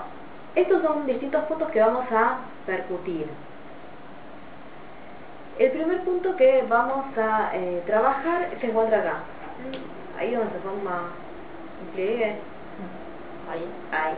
[0.54, 3.26] estos son distintos puntos que vamos a percutir.
[5.58, 9.14] El primer punto que vamos a eh, trabajar se encuentra acá.
[10.18, 11.10] Ahí donde se forma
[11.82, 12.36] un pliegue.
[13.50, 14.14] Ahí, ahí.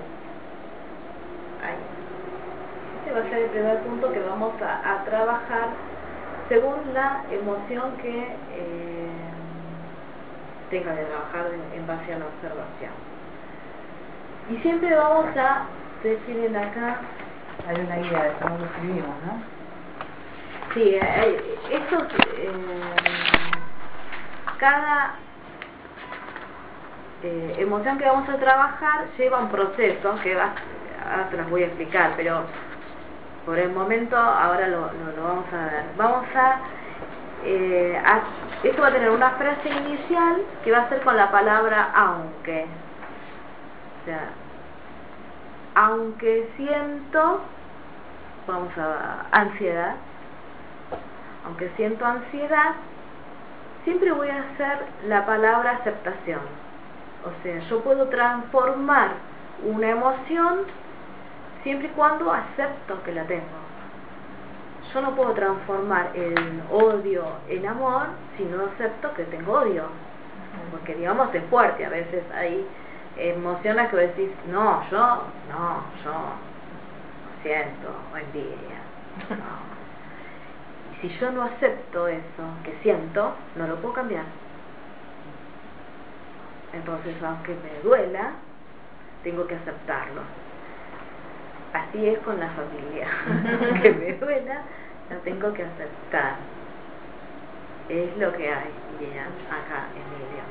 [2.99, 5.69] Este va a ser el primer punto que vamos a, a trabajar
[6.49, 9.32] según la emoción que eh,
[10.73, 12.93] tenga que trabajar en, en base a la observación.
[14.51, 15.67] Y siempre vamos a
[16.03, 16.97] decir en acá
[17.69, 19.43] Hay una guía de cómo lo escribimos, ¿no?
[20.75, 22.05] Sí, eh, estos,
[22.39, 22.51] eh,
[24.59, 25.15] cada
[27.23, 30.55] eh, emoción que vamos a trabajar lleva un proceso que va,
[31.05, 32.45] ahora se las voy a explicar, pero
[33.45, 35.85] por el momento ahora lo, lo, lo vamos a ver.
[35.99, 36.61] Vamos a,
[37.45, 38.01] eh,
[38.63, 42.67] esto va a tener una frase inicial que va a ser con la palabra aunque.
[44.01, 44.31] O sea,
[45.75, 47.41] aunque siento,
[48.47, 49.95] vamos a ansiedad,
[51.47, 52.75] aunque siento ansiedad,
[53.85, 54.79] siempre voy a hacer
[55.09, 56.41] la palabra aceptación.
[57.25, 59.11] O sea, yo puedo transformar
[59.65, 60.61] una emoción
[61.63, 63.62] siempre y cuando acepto que la tengo.
[64.93, 69.85] Yo no puedo transformar el odio en amor si no acepto que tengo odio.
[70.71, 72.67] Porque digamos es fuerte, a veces hay
[73.17, 74.99] emociones que decís, no, yo,
[75.51, 76.13] no, yo
[77.43, 77.89] siento
[78.19, 78.83] envidia.
[79.31, 79.73] No.
[81.01, 84.25] Si yo no acepto eso que siento, no lo puedo cambiar.
[86.73, 88.33] Entonces, aunque me duela,
[89.25, 90.23] tengo que aceptarlo.
[91.73, 93.09] Así es con la familia.
[93.83, 94.63] que me duela,
[95.11, 96.37] la tengo que aceptar.
[97.89, 100.45] Es lo que hay, dirían acá Emilio.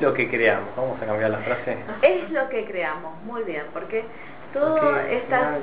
[0.00, 0.68] Lo que creamos.
[0.76, 1.76] Vamos a cambiar la frase.
[2.02, 4.04] es lo que creamos, muy bien, porque
[4.52, 5.58] todo estas, estas-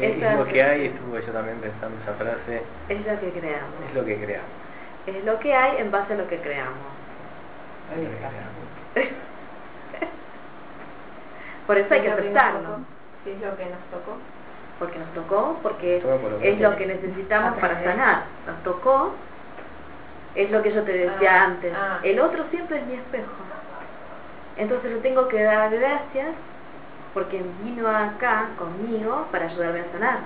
[0.00, 3.74] es lo que hay, estuve yo también pensando esa frase, es lo que creamos.
[3.88, 4.50] es lo que creamos.
[5.06, 6.76] Es lo que hay en base a lo que creamos.
[7.92, 8.94] Es lo que creamos.
[11.66, 12.60] Por eso hay que Es lo nos aceptarlo.
[12.68, 12.80] tocó.
[13.24, 14.16] Sí, es lo que nos tocó.
[14.80, 15.98] Porque nos tocó, porque
[16.42, 18.24] es lo que necesitamos para sanar.
[18.46, 19.12] Nos tocó,
[20.34, 21.72] es lo que yo te decía Ah, antes.
[21.76, 21.98] ah.
[22.02, 23.30] El otro siempre es mi espejo.
[24.56, 26.28] Entonces le tengo que dar gracias
[27.14, 30.18] porque vino acá conmigo para ayudarme a sanar.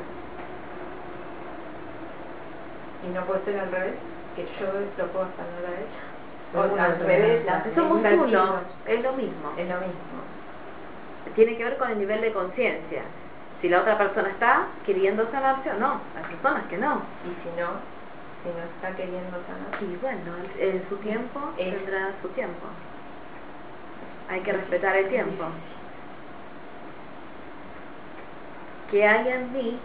[3.04, 3.94] Y no puede ser al revés,
[4.36, 4.66] que yo
[4.98, 6.04] lo puedo sanar a ella.
[6.52, 7.42] Somos O al revés,
[7.74, 9.52] somos uno, es lo mismo.
[9.56, 10.22] Es lo mismo.
[11.34, 13.02] Tiene que ver con el nivel de conciencia.
[13.64, 15.92] Si la otra persona está queriendo sanarse o no.
[16.14, 17.00] Hay personas que no.
[17.24, 17.68] Y si no,
[18.42, 19.82] si no está queriendo sanar.
[19.82, 22.66] Y bueno, en su tiempo Es- tendrá su tiempo.
[24.28, 25.44] Hay que respetar el tiempo.
[28.90, 29.80] ¿Qué hay en mí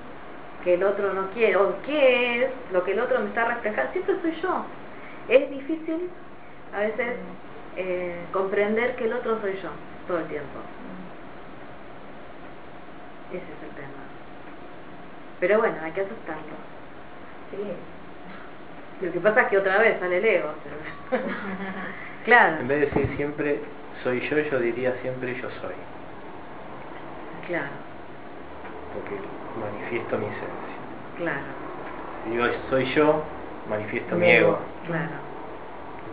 [0.66, 1.56] que el otro no quiere?
[1.56, 3.94] ¿O qué es lo que el otro me está reflejando?
[3.94, 4.66] Siempre soy yo.
[5.30, 6.10] Es difícil
[6.76, 7.16] a veces
[7.78, 9.70] eh, comprender que el otro soy yo
[10.06, 10.60] todo el tiempo.
[13.32, 14.04] Ese es el tema.
[15.40, 16.44] Pero bueno, hay que aceptarlo.
[17.52, 19.06] Sí.
[19.06, 20.54] Lo que pasa es que otra vez sale el ego.
[20.64, 21.24] pero-
[22.26, 23.62] claro, En vez de decir siempre
[24.04, 25.74] soy yo, yo diría siempre yo soy.
[27.48, 27.70] claro,
[28.94, 29.16] Porque
[29.60, 30.76] manifiesto mi esencia.
[31.18, 31.48] claro,
[32.24, 33.24] Si digo soy yo,
[33.70, 34.50] manifiesto mi Mi ego.
[34.50, 34.60] ego.
[34.86, 35.30] claro.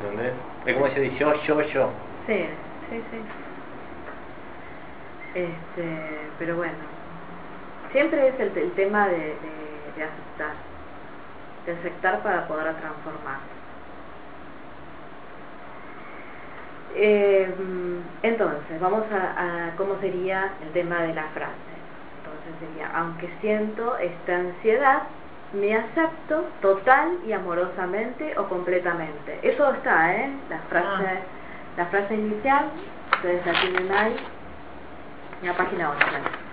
[0.01, 0.35] ¿Entendés?
[0.67, 1.91] Es como si dice yo, yo, yo.
[2.27, 2.47] Sí,
[2.91, 3.19] sí, sí.
[5.35, 6.75] Este, pero bueno,
[7.97, 10.53] siempre es el, el tema de, de, de aceptar,
[11.65, 13.39] de aceptar para poder transformar.
[16.95, 17.55] Eh,
[18.23, 21.73] entonces, vamos a, a cómo sería el tema de la frase.
[22.19, 25.05] Entonces sería, aunque siento esta ansiedad,
[25.55, 29.39] me acepto total y amorosamente o completamente.
[29.41, 30.33] Eso está, ¿eh?
[30.51, 31.19] La frase,
[31.79, 32.67] la frase inicial,
[33.15, 34.17] ustedes la tienen ahí.
[35.41, 36.46] En la página 8.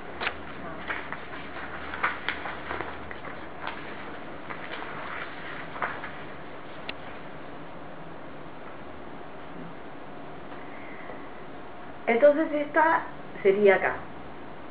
[12.08, 13.02] Entonces esta
[13.42, 13.94] sería acá,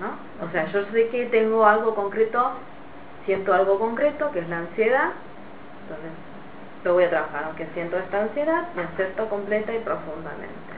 [0.00, 0.46] ¿no?
[0.46, 2.52] O sea, yo sé que tengo algo concreto,
[3.24, 5.10] siento algo concreto, que es la ansiedad,
[5.82, 6.12] entonces
[6.84, 10.72] lo voy a trabajar, aunque siento esta ansiedad, me acepto completa y profundamente.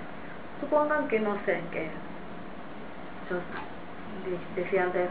[0.60, 1.92] Supongan que no sé qué es.
[3.30, 3.36] Yo
[4.54, 5.08] decía antes,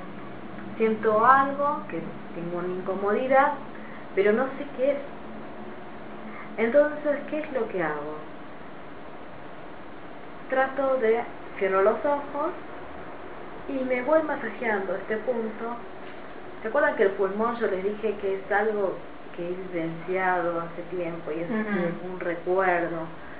[0.77, 1.99] siento algo, que
[2.35, 3.53] tengo una incomodidad,
[4.15, 4.97] pero no sé qué es.
[6.57, 8.17] Entonces, ¿qué es lo que hago?
[10.53, 11.19] Trato de
[11.57, 12.51] cierro los ojos
[13.67, 15.77] y me voy masajeando este punto.
[16.61, 18.93] ¿Se acuerdan que el pulmón yo les dije que es algo
[19.35, 22.99] que he vivenciado hace tiempo y es un recuerdo?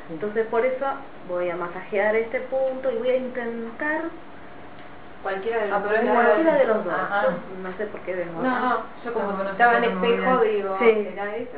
[0.09, 0.87] Entonces por eso
[1.29, 4.05] voy a masajear este punto y voy a intentar
[5.21, 6.13] Cualquiera de los ah, dos.
[6.15, 6.93] Cualquiera de los dos.
[7.61, 8.41] no sé por qué vengo.
[8.41, 11.09] No, no, yo como no estaba en espejo digo, sí.
[11.13, 11.57] ¿era eso?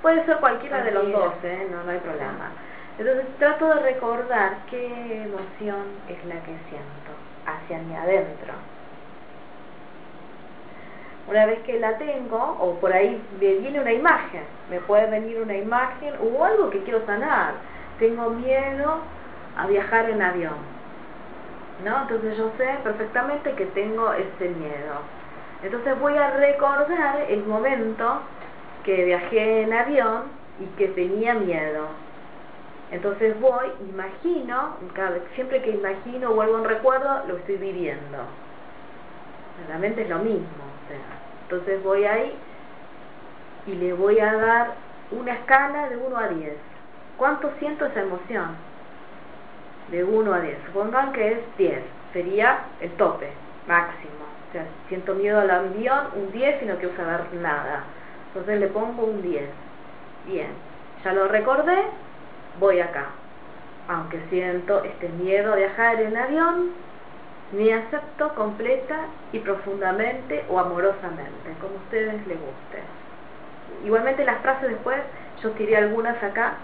[0.00, 1.68] Puede ser cualquiera de los dos, ¿eh?
[1.70, 2.50] no, no hay problema.
[2.98, 7.12] Entonces trato de recordar qué emoción es la que siento
[7.46, 8.54] hacia mi adentro.
[11.28, 15.40] Una vez que la tengo, o por ahí me viene una imagen, me puede venir
[15.40, 17.52] una imagen o algo que quiero sanar.
[18.00, 18.98] Tengo miedo
[19.56, 20.56] a viajar en avión.
[21.84, 22.02] ¿No?
[22.02, 24.94] Entonces yo sé perfectamente que tengo ese miedo.
[25.62, 28.22] Entonces voy a recordar el momento
[28.82, 30.22] que viajé en avión
[30.58, 32.07] y que tenía miedo
[32.90, 34.76] entonces voy, imagino,
[35.34, 38.18] siempre que imagino o algo en recuerdo, lo estoy viviendo.
[39.68, 40.46] La mente es lo mismo.
[41.42, 42.32] entonces voy ahí
[43.66, 44.74] y le voy a dar
[45.10, 46.52] una escala de 1 a 10.
[47.18, 48.56] ¿Cuánto siento esa emoción?
[49.90, 50.58] De 1 a 10.
[50.66, 51.82] Supongan que es 10.
[52.12, 53.30] Sería el tope,
[53.66, 54.24] máximo.
[54.48, 57.82] O sea, siento miedo al avión, un 10 y no quiero saber nada.
[58.28, 59.42] Entonces le pongo un 10.
[60.26, 60.48] Bien.
[61.04, 61.84] Ya lo recordé,
[62.58, 63.06] voy acá.
[63.88, 66.70] Aunque siento este miedo a viajar en avión,
[67.52, 72.82] me acepto completa y profundamente o amorosamente, como a ustedes les guste.
[73.84, 74.98] Igualmente las frases después,
[75.42, 76.54] yo tiré algunas acá,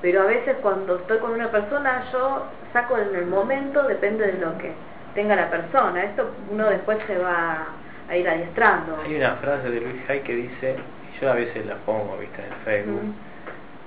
[0.00, 4.38] pero a veces cuando estoy con una persona yo saco en el momento, depende de
[4.38, 4.72] lo que
[5.14, 6.02] tenga la persona.
[6.02, 7.66] Esto uno después se va
[8.08, 8.98] a ir adiestrando.
[9.04, 12.42] Hay una frase de Luis Hay que dice, y yo a veces la pongo, viste,
[12.42, 13.14] en Facebook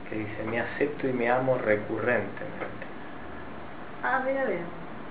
[0.10, 2.86] que dice, me acepto y me amo recurrentemente.
[4.04, 4.66] Ah, mira bien,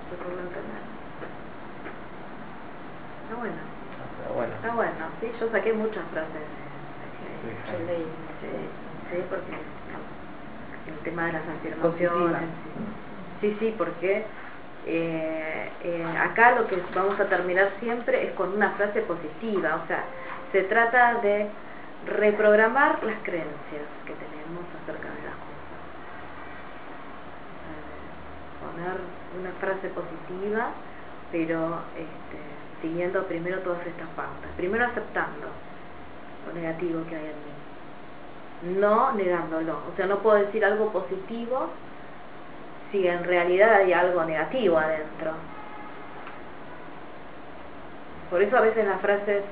[0.09, 0.95] recurrentemente.
[3.23, 3.55] Está bueno.
[4.19, 4.53] Está bueno.
[4.55, 6.41] Está bueno, sí, yo saqué muchas frases.
[7.41, 8.05] Sí,
[9.09, 9.51] sí, porque
[10.87, 12.49] el tema de las afirmaciones.
[13.41, 14.25] Sí, sí, porque
[14.85, 19.87] eh, eh, acá lo que vamos a terminar siempre es con una frase positiva, o
[19.87, 20.03] sea,
[20.51, 21.49] se trata de
[22.05, 25.75] reprogramar las creencias que tenemos acerca de las cosas.
[27.71, 28.97] Eh, poner
[29.39, 30.69] una frase positiva,
[31.31, 32.37] pero este,
[32.81, 34.49] siguiendo primero todas estas pautas.
[34.57, 35.47] Primero aceptando
[36.47, 39.79] lo negativo que hay en mí, no negándolo.
[39.91, 41.69] O sea, no puedo decir algo positivo
[42.91, 45.31] si en realidad hay algo negativo adentro.
[48.29, 49.43] Por eso a veces las frases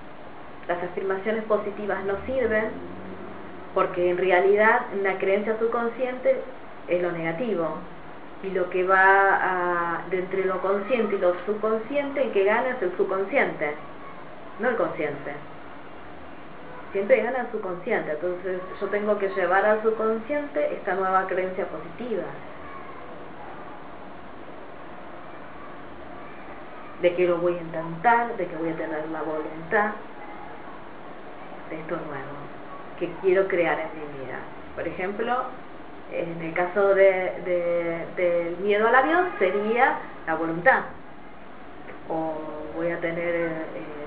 [0.68, 2.70] las afirmaciones positivas no sirven
[3.74, 6.42] porque en realidad una creencia subconsciente
[6.88, 7.78] es lo negativo
[8.44, 12.72] y lo que va a, de entre lo consciente y lo subconsciente el que gana
[12.72, 13.76] es el subconsciente
[14.60, 15.34] no el consciente.
[16.92, 22.24] Siempre gana el subconsciente entonces yo tengo que llevar al subconsciente esta nueva creencia positiva.
[27.02, 29.92] De que lo voy a intentar, de que voy a tener la voluntad,
[31.74, 32.44] esto nuevo
[33.00, 34.38] que quiero crear en mi vida.
[34.76, 35.44] Por ejemplo,
[36.12, 39.98] en el caso de, del miedo al avión sería
[40.28, 40.82] la voluntad.
[42.10, 42.34] O
[42.76, 43.52] voy a tener eh,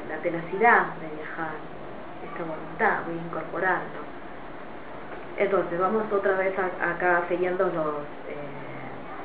[0.09, 1.51] la tenacidad de viajar,
[2.25, 4.07] esta voluntad, voy incorporando.
[5.39, 7.73] Entonces, vamos otra vez acá siguiendo eh,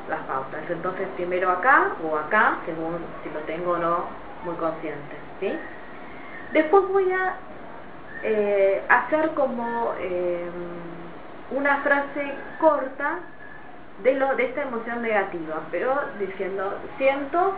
[0.09, 0.61] las pautas.
[0.69, 4.05] Entonces, primero acá o acá, según si lo tengo o no
[4.43, 5.15] muy consciente.
[5.39, 5.57] ¿sí?
[6.51, 7.35] Después voy a
[8.23, 10.49] eh, hacer como eh,
[11.51, 13.19] una frase corta
[14.03, 17.55] de, lo, de esta emoción negativa, pero diciendo, siento,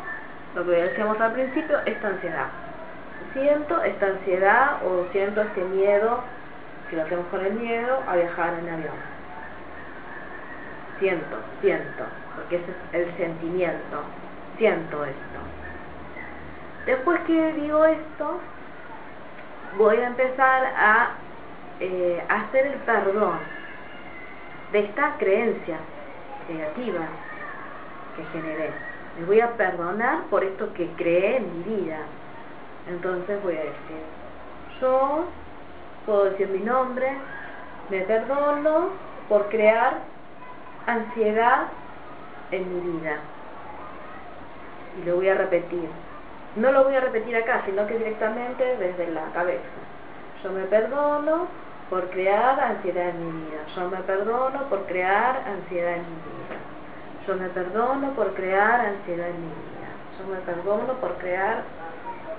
[0.56, 2.48] lo que decíamos al principio, esta ansiedad.
[3.34, 6.22] Siento esta ansiedad o siento este miedo,
[6.90, 8.96] si lo hacemos con el miedo, a viajar en avión.
[11.00, 12.04] Siento, siento,
[12.36, 14.04] porque ese es el sentimiento,
[14.58, 15.40] siento esto.
[16.86, 18.40] Después que digo esto,
[19.78, 21.12] voy a empezar a
[21.80, 23.40] eh, hacer el perdón
[24.72, 25.78] de esta creencia
[26.50, 27.08] negativa
[28.16, 28.72] que generé.
[29.20, 32.00] Me voy a perdonar por esto que creé en mi vida.
[32.88, 34.02] Entonces voy a decir,
[34.82, 35.26] yo
[36.06, 37.18] puedo decir mi nombre,
[37.90, 38.90] me perdono
[39.30, 40.00] por crear
[40.86, 41.68] ansiedad
[42.52, 43.18] en mi vida.
[45.02, 45.90] Y lo voy a repetir.
[46.56, 49.64] No lo voy a repetir acá, sino que directamente desde la cabeza.
[50.44, 51.48] Yo me perdono
[51.90, 53.62] por crear ansiedad en mi vida.
[53.76, 56.60] Yo me perdono por crear ansiedad en mi vida.
[57.26, 59.90] Yo me perdono por crear ansiedad en mi vida.
[60.20, 61.64] Yo me perdono por crear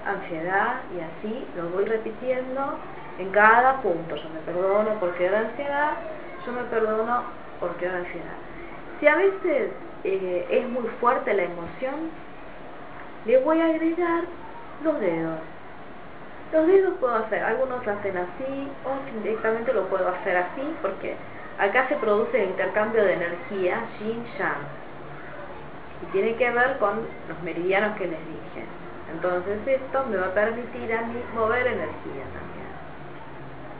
[0.07, 2.79] ansiedad y así lo voy repitiendo
[3.19, 4.15] en cada punto.
[4.17, 5.93] Yo me perdono por crear ansiedad.
[6.47, 7.23] Yo me perdono
[7.59, 8.37] por crear ansiedad.
[9.01, 9.73] Si a veces
[10.05, 12.11] eh, es muy fuerte la emoción,
[13.27, 14.25] le voy a agregar
[14.83, 15.39] los dedos.
[16.53, 21.17] Los dedos puedo hacer, algunos hacen así o directamente lo puedo hacer así porque
[21.59, 24.85] acá se produce el intercambio de energía yin-yang
[26.03, 28.67] y tiene que ver con los meridianos que les dije.
[29.13, 32.55] Entonces esto me va a permitir a mí mover energía también.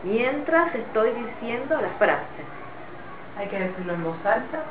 [0.05, 2.47] Mientras estoy diciendo las frases.
[3.37, 4.63] ¿Hay que decirlo en voz alta?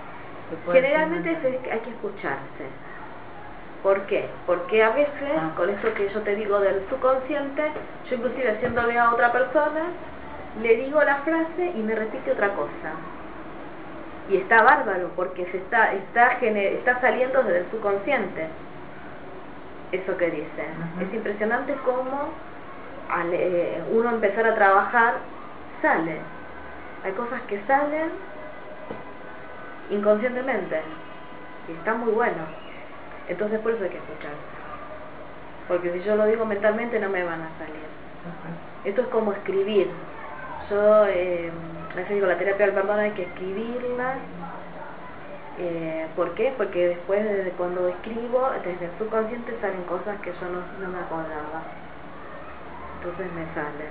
[0.71, 1.29] Generalmente
[1.71, 2.65] hay que escucharse.
[3.83, 4.29] ¿Por qué?
[4.47, 5.51] Porque a veces, Ah.
[5.57, 7.63] con esto que yo te digo del subconsciente,
[8.09, 9.81] yo inclusive haciéndole a otra persona,
[10.61, 12.93] le digo la frase y me repite otra cosa.
[14.29, 18.47] Y está bárbaro, porque se está, está, saliendo desde el subconsciente.
[19.91, 20.63] Eso que dice.
[21.01, 22.29] Es impresionante cómo
[23.09, 25.15] al eh, uno empezar a trabajar,
[25.81, 26.19] sale.
[27.03, 28.11] Hay cosas que salen
[29.89, 30.81] inconscientemente.
[31.67, 32.62] Y está muy bueno.
[33.27, 34.33] Entonces por eso hay que escuchar.
[35.67, 37.83] Porque si yo lo digo mentalmente no me van a salir.
[38.83, 39.89] Esto es como escribir.
[40.69, 41.51] Yo, eh,
[41.91, 44.15] a veces digo, la terapia del perdón hay que escribirla.
[45.59, 46.53] Eh, ¿Por qué?
[46.57, 50.99] Porque después de cuando escribo, desde el subconsciente salen cosas que yo no, no me
[50.99, 51.63] acordaba.
[52.97, 53.87] Entonces me sale.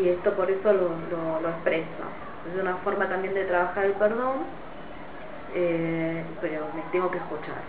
[0.00, 2.04] Y esto por eso lo, lo, lo expreso.
[2.48, 4.44] Es una forma también de trabajar el perdón,
[5.54, 7.62] eh, pero me tengo que escuchar.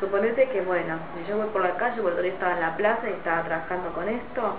[0.00, 0.98] Suponete que, bueno,
[1.28, 3.92] yo voy por la calle, porque el día estaba en la plaza y estaba trabajando
[3.92, 4.56] con esto,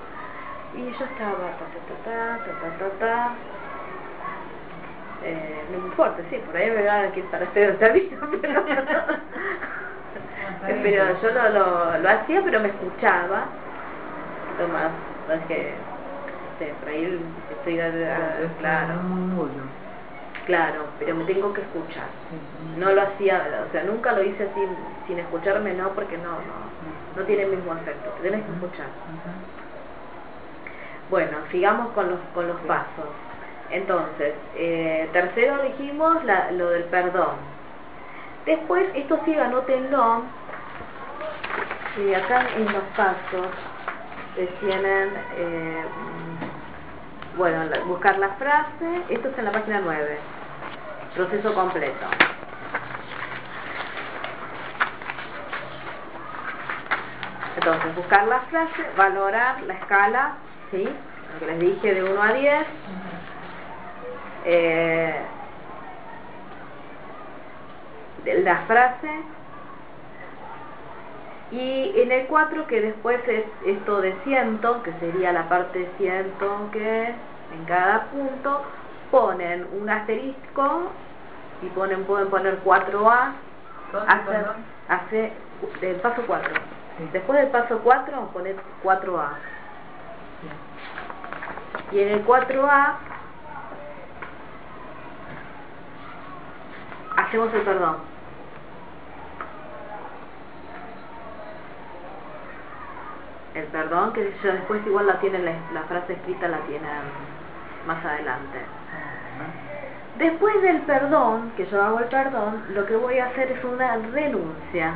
[0.75, 3.31] y yo estaba ta ta ta ta ta ta ta, ta.
[5.23, 8.63] Eh, no me importa, sí, por ahí me van a para hacer vida, pero,
[10.83, 14.91] pero yo lo, lo, lo hacía, pero me escuchaba, un poquito más,
[15.27, 17.19] no es que, no sé, por ahí
[17.51, 17.77] estoy,
[18.59, 18.93] claro,
[20.45, 22.07] claro, pero me tengo que escuchar.
[22.77, 24.61] No lo hacía, o sea, nunca lo hice así
[25.07, 28.87] sin escucharme, no, porque no, no, no tiene el mismo efecto, te tienes que escuchar.
[31.09, 33.07] Bueno, sigamos con los, con los pasos.
[33.69, 37.35] Entonces, eh, tercero dijimos la, lo del perdón.
[38.45, 40.23] Después, esto sí, anótenlo.
[41.97, 43.47] Y acá en los pasos
[44.37, 45.83] eh, tienen, eh,
[47.37, 49.03] bueno, la- buscar la frase.
[49.09, 50.19] Esto es en la página 9.
[51.15, 52.05] Proceso completo.
[57.55, 60.31] Entonces, buscar la frase, valorar la escala,
[60.71, 60.83] ¿sí?
[61.33, 62.67] Lo que les dije de 1 a 10.
[64.45, 65.21] Eh,
[68.23, 69.09] de la frase.
[71.51, 76.69] Y en el 4, que después es esto de ciento, que sería la parte ciento,
[76.71, 78.61] que en cada punto
[79.11, 80.89] ponen un asterisco
[81.61, 83.33] y ponen pueden poner 4A
[83.91, 84.45] ¿Dónde, hace,
[84.87, 85.33] hace
[85.81, 86.53] del paso 4
[86.97, 87.09] Sí.
[87.13, 89.29] después del paso 4 poner 4A
[91.91, 92.93] y en el 4A
[97.17, 98.10] hacemos el perdón
[103.53, 106.89] el perdón que yo después igual la tienen la, la frase escrita la tienen
[107.85, 108.59] más adelante
[110.17, 113.95] Después del perdón, que yo hago el perdón, lo que voy a hacer es una
[113.95, 114.93] renuncia.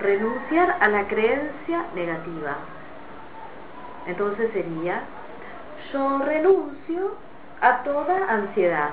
[0.00, 2.56] Renunciar a la creencia negativa.
[4.06, 5.02] Entonces sería,
[5.92, 7.16] yo renuncio
[7.60, 8.90] a toda ansiedad.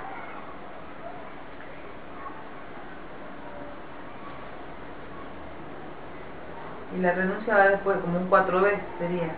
[6.98, 9.30] Y la renuncia va después como un 4B sería.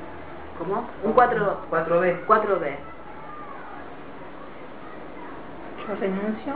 [0.57, 0.87] ¿Cómo?
[1.03, 2.25] Un 4, 4B.
[2.27, 2.75] 4B.
[5.87, 6.53] Yo renuncio.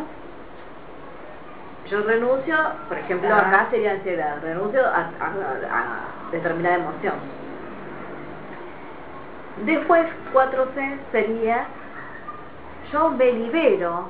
[1.90, 2.56] yo renuncio,
[2.90, 3.48] por ejemplo, Ah.
[3.48, 7.14] acá sería ansiedad, renuncio a, a- a determinada emoción.
[9.66, 11.66] Después, 4C sería,
[12.92, 14.10] yo me libero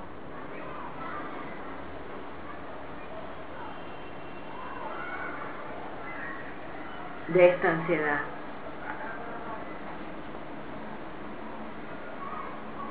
[7.27, 8.19] de esta ansiedad.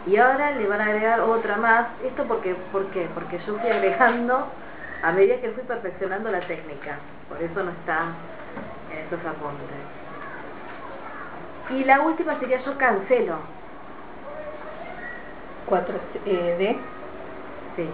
[0.06, 1.88] Y ahora le van a agregar otra más.
[2.04, 3.08] ¿Esto porque, por qué?
[3.12, 4.46] Porque yo fui agregando
[5.02, 6.98] a medida que fui perfeccionando la técnica.
[7.28, 8.04] Por eso no está
[8.92, 9.66] en estos apuntes.
[11.70, 13.38] Y la última sería yo cancelo.
[15.66, 15.94] 4
[16.26, 16.76] eh, D.
[17.74, 17.88] Sí.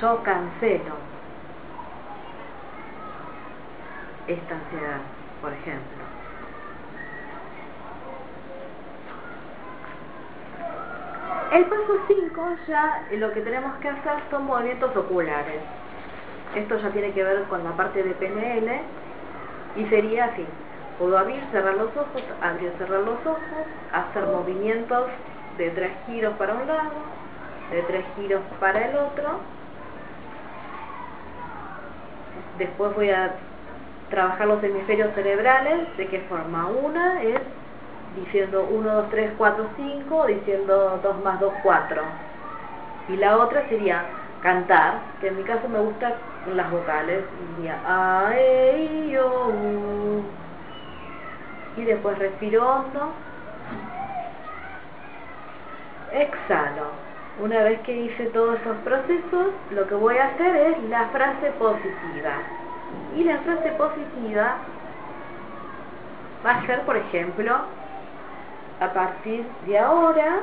[0.00, 0.94] Yo cancelo
[4.26, 5.00] esta ansiedad,
[5.44, 6.04] por ejemplo.
[11.52, 15.60] El paso 5 ya lo que tenemos que hacer son movimientos oculares.
[16.54, 18.80] Esto ya tiene que ver con la parte de PNL
[19.76, 20.46] y sería así.
[20.98, 25.10] Puedo abrir, cerrar los ojos, abrir, cerrar los ojos, hacer movimientos
[25.58, 26.90] de tres giros para un lado,
[27.70, 29.40] de tres giros para el otro.
[32.56, 33.34] Después voy a
[34.14, 35.96] trabajar los hemisferios cerebrales.
[35.96, 36.68] ¿De qué forma?
[36.68, 37.40] Una es
[38.16, 42.02] diciendo 1, 2, 3, 4, 5, diciendo 2 más 2, 4.
[43.08, 44.04] Y la otra sería
[44.40, 46.14] cantar, que en mi caso me gustan
[46.54, 47.24] las vocales.
[47.56, 50.22] Diría a, e, i, o, u.
[51.76, 53.12] Y después respiro hondo.
[56.12, 57.04] Exhalo.
[57.42, 61.50] Una vez que hice todos esos procesos, lo que voy a hacer es la frase
[61.58, 62.63] positiva.
[63.16, 64.56] Y la frase positiva
[66.44, 67.56] va a ser, por ejemplo,
[68.80, 70.40] a partir de ahora,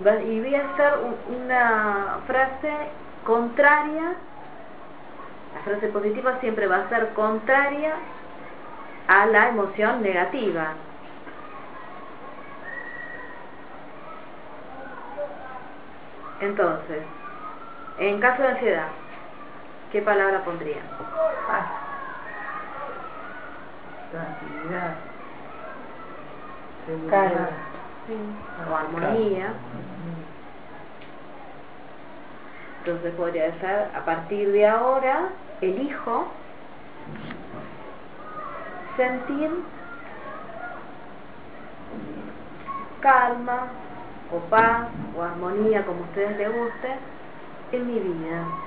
[0.00, 2.72] y voy a hacer un- una frase
[3.24, 4.14] contraria,
[5.54, 7.94] la frase positiva siempre va a ser contraria
[9.08, 10.74] a la emoción negativa.
[16.40, 17.02] Entonces,
[17.98, 18.88] en caso de ansiedad,
[19.92, 20.82] ¿qué palabra pondría?
[21.46, 21.66] Paz.
[24.10, 24.94] Tranquilidad.
[27.10, 27.48] Calma.
[28.06, 28.70] Seguridad.
[28.70, 29.52] O armonía.
[32.78, 35.30] Entonces podría ser, a partir de ahora,
[35.60, 36.28] elijo
[38.96, 39.50] sentir
[43.00, 43.68] calma
[44.32, 46.94] o paz o armonía, como a ustedes les guste,
[47.72, 48.65] en mi vida.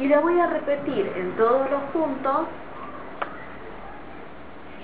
[0.00, 2.46] Y lo voy a repetir en todos los puntos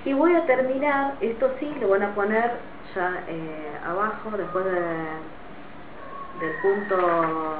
[0.04, 2.52] y voy a terminar, esto sí, lo van a poner
[2.94, 4.72] ya eh, abajo, después de,
[6.40, 7.56] del punto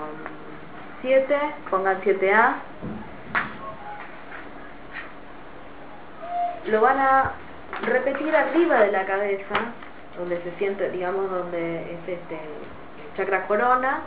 [1.00, 1.38] 7,
[1.70, 2.54] pongan 7A.
[6.66, 7.32] Lo van a
[7.86, 9.54] repetir arriba de la cabeza,
[10.18, 12.38] donde se siente, digamos, donde es este
[13.16, 14.00] chakra corona,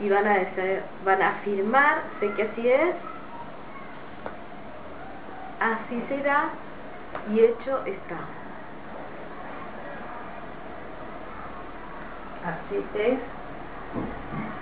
[0.00, 2.96] y van a, decir- van a afirmar, sé que así es,
[5.60, 6.50] así será,
[7.28, 8.18] y hecho está.
[12.42, 13.20] Así es,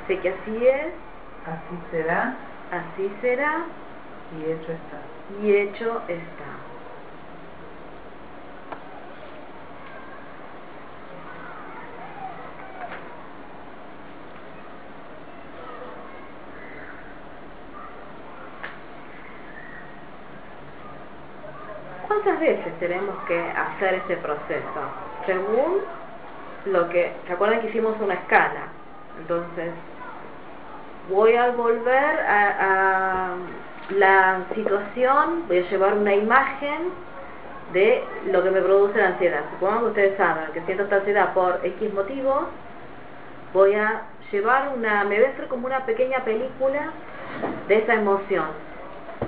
[0.08, 0.94] Sé que así es,
[1.44, 2.36] así será
[2.70, 3.64] así será
[4.32, 5.00] y hecho está.
[5.40, 6.57] y hecho está.
[22.28, 24.80] ¿Cuántas veces tenemos que hacer este proceso?
[25.24, 25.78] Según
[26.66, 28.68] lo que, ¿se acuerdan que hicimos una escala?
[29.18, 29.70] Entonces,
[31.08, 33.34] voy a volver a,
[33.96, 36.90] la situación, voy a llevar una imagen
[37.72, 39.40] de lo que me produce la ansiedad.
[39.52, 42.44] Supongan que ustedes saben que siento esta ansiedad por X motivos,
[43.54, 46.90] voy a llevar una, me voy a hacer como una pequeña película
[47.68, 48.48] de esa emoción,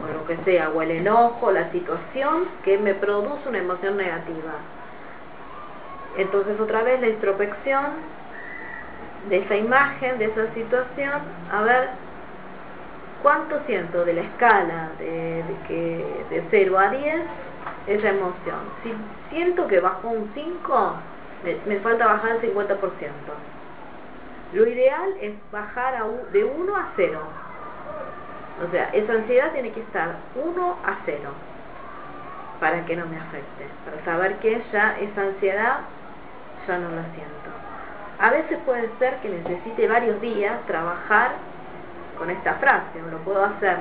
[0.03, 4.53] o lo que sea, o el enojo, la situación que me produce una emoción negativa.
[6.17, 7.85] Entonces otra vez la introspección
[9.29, 11.89] de esa imagen, de esa situación, a ver
[13.23, 17.23] cuánto siento de la escala de, de que de 0 a 10
[17.87, 18.61] esa emoción.
[18.83, 18.95] Si
[19.29, 20.95] siento que bajó un 5,
[21.45, 23.35] me, me falta bajar el 50%.
[24.53, 27.21] Lo ideal es bajar a u- de 1 a 0.
[28.67, 31.31] O sea, esa ansiedad tiene que estar 1 a 0
[32.61, 35.79] para que no me afecte, para saber que ya esa ansiedad
[36.67, 37.51] ya no la siento.
[38.19, 41.33] A veces puede ser que necesite varios días trabajar
[42.19, 43.79] con esta frase, o lo puedo hacer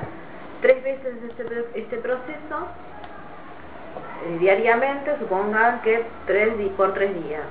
[0.62, 2.68] tres veces este, este proceso
[4.24, 7.44] eh, diariamente, supongan que tres por tres días.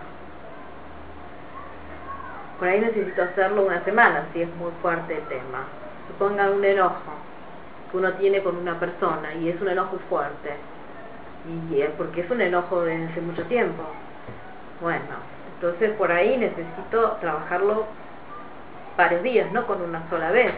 [2.58, 5.68] Por ahí necesito hacerlo una semana si es muy fuerte el tema.
[6.20, 7.13] Supongan un enojo
[7.89, 10.53] que uno tiene con una persona y es un enojo fuerte.
[11.72, 13.84] Y es porque es un enojo de hace mucho tiempo.
[14.82, 15.15] Bueno,
[15.55, 17.86] entonces por ahí necesito trabajarlo
[18.97, 20.53] varios días, no con una sola vez.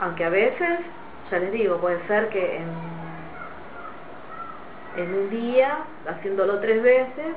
[0.00, 0.80] Aunque a veces,
[1.30, 2.68] ya les digo, puede ser que en,
[4.96, 7.36] en un día, haciéndolo tres veces,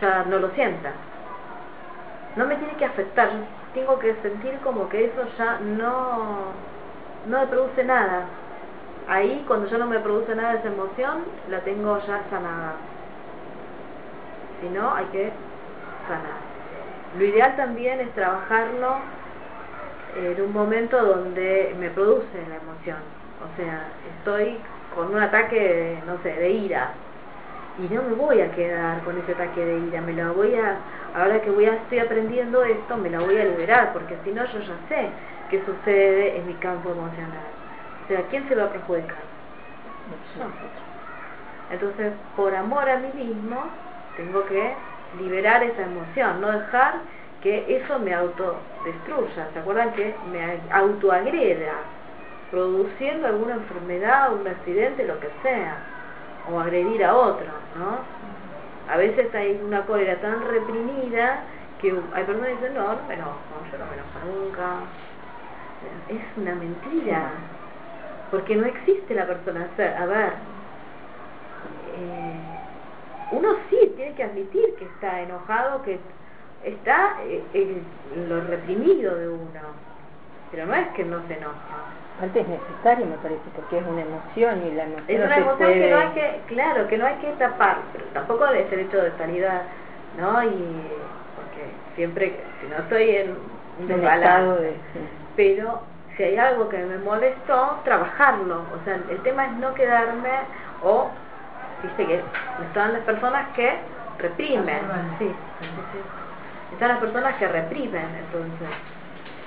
[0.00, 0.92] ya no lo sienta
[2.36, 3.28] no me tiene que afectar,
[3.74, 6.52] tengo que sentir como que eso ya no,
[7.26, 8.24] no me produce nada.
[9.08, 12.74] Ahí, cuando ya no me produce nada esa emoción, la tengo ya sanada.
[14.60, 15.32] Si no, hay que
[16.06, 16.50] sanar.
[17.18, 18.96] Lo ideal también es trabajarlo
[20.16, 22.98] en un momento donde me produce la emoción.
[23.40, 24.58] O sea, estoy
[24.94, 26.92] con un ataque, no sé, de ira.
[27.78, 30.78] Y no me voy a quedar con ese ataque de ira, me lo voy a
[31.14, 34.44] ahora que voy a, estoy aprendiendo esto, me la voy a liberar, porque si no
[34.44, 35.08] yo ya sé
[35.50, 37.48] qué sucede en mi campo emocional.
[38.04, 39.18] O sea, ¿quién se va a perjudicar?
[41.70, 43.62] Entonces, por amor a mí mismo,
[44.16, 44.74] tengo que
[45.18, 46.94] liberar esa emoción, no dejar
[47.42, 49.48] que eso me autodestruya.
[49.52, 51.74] ¿Se acuerdan que me autoagreda?
[52.50, 55.76] Produciendo alguna enfermedad, un accidente, lo que sea.
[56.48, 57.46] O agredir a otro,
[57.78, 57.98] ¿no?
[58.92, 61.44] A veces hay una cólera tan reprimida
[61.80, 63.38] que hay personas que dicen, no, no me enojo,
[63.70, 64.80] yo no me enojo nunca.
[66.08, 67.30] Es una mentira,
[68.30, 69.68] porque no existe la persona.
[69.98, 70.32] A ver,
[71.96, 72.40] eh,
[73.32, 75.98] uno sí tiene que admitir que está enojado, que
[76.64, 79.60] está eh, en lo reprimido de uno,
[80.50, 84.66] pero no es que no se enoja es necesario, me parece, porque es una emoción
[84.66, 87.32] y la emoción Es una emoción que no hay que, claro, que no hay que
[87.32, 89.62] tapar, pero tampoco es el hecho de salida,
[90.18, 90.42] ¿no?
[90.42, 90.82] Y
[91.36, 91.64] porque
[91.96, 93.36] siempre, si no estoy en
[93.80, 94.76] un desbalance, de,
[95.36, 95.80] pero
[96.16, 98.64] si hay algo que me molestó, trabajarlo.
[98.74, 100.30] O sea, el tema es no quedarme
[100.82, 101.10] o,
[101.82, 102.22] viste que
[102.66, 103.78] están las personas que
[104.18, 104.80] reprimen,
[105.18, 105.26] sí,
[105.60, 105.98] sí, sí.
[106.72, 108.68] Están las personas que reprimen, entonces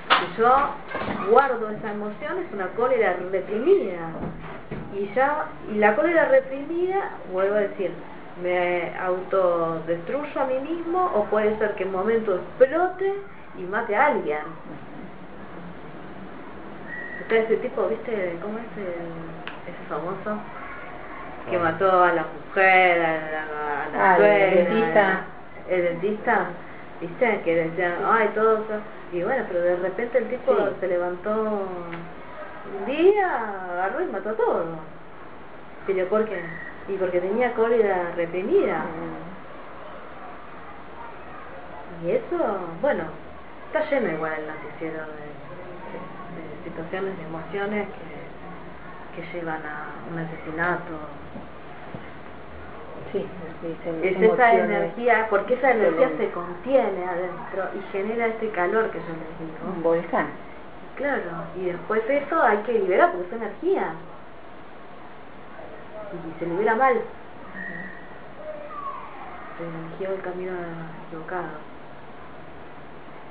[0.08, 0.54] si yo
[1.30, 4.10] guardo esa emoción es una cólera reprimida.
[4.94, 7.92] Y ya y la cólera reprimida vuelvo a decir
[8.42, 13.14] me autodestruyo a mí mismo o puede ser que en un momento explote
[13.58, 14.40] y mate a alguien.
[17.20, 20.40] Está ese tipo viste cómo es ese famoso
[21.48, 23.20] que mató a la mujer a
[23.92, 25.24] la, a ah, el dentista.
[25.68, 26.46] el dentista
[27.00, 28.60] viste que decían ay todos
[29.14, 34.34] y bueno, pero de repente el tipo se levantó un día, agarró y mató a
[34.34, 34.64] todo.
[35.86, 36.42] ¿Pero por qué?
[36.88, 38.84] Y porque tenía cólera reprimida.
[42.04, 43.04] Y eso, bueno,
[43.66, 45.30] está lleno igual el noticiero de,
[46.34, 47.86] de, situaciones, de emociones
[49.14, 50.98] que, que llevan a un asesinato,
[53.14, 53.24] Sí,
[54.02, 59.06] es esa energía, porque esa energía se contiene adentro y genera ese calor que yo
[59.06, 59.72] les digo.
[59.72, 60.26] Un volcán.
[60.96, 61.22] Claro,
[61.56, 63.92] y después eso hay que liberar porque es energía.
[66.12, 67.00] Y se libera mal.
[69.58, 70.52] Se eligió el camino
[71.06, 71.50] equivocado.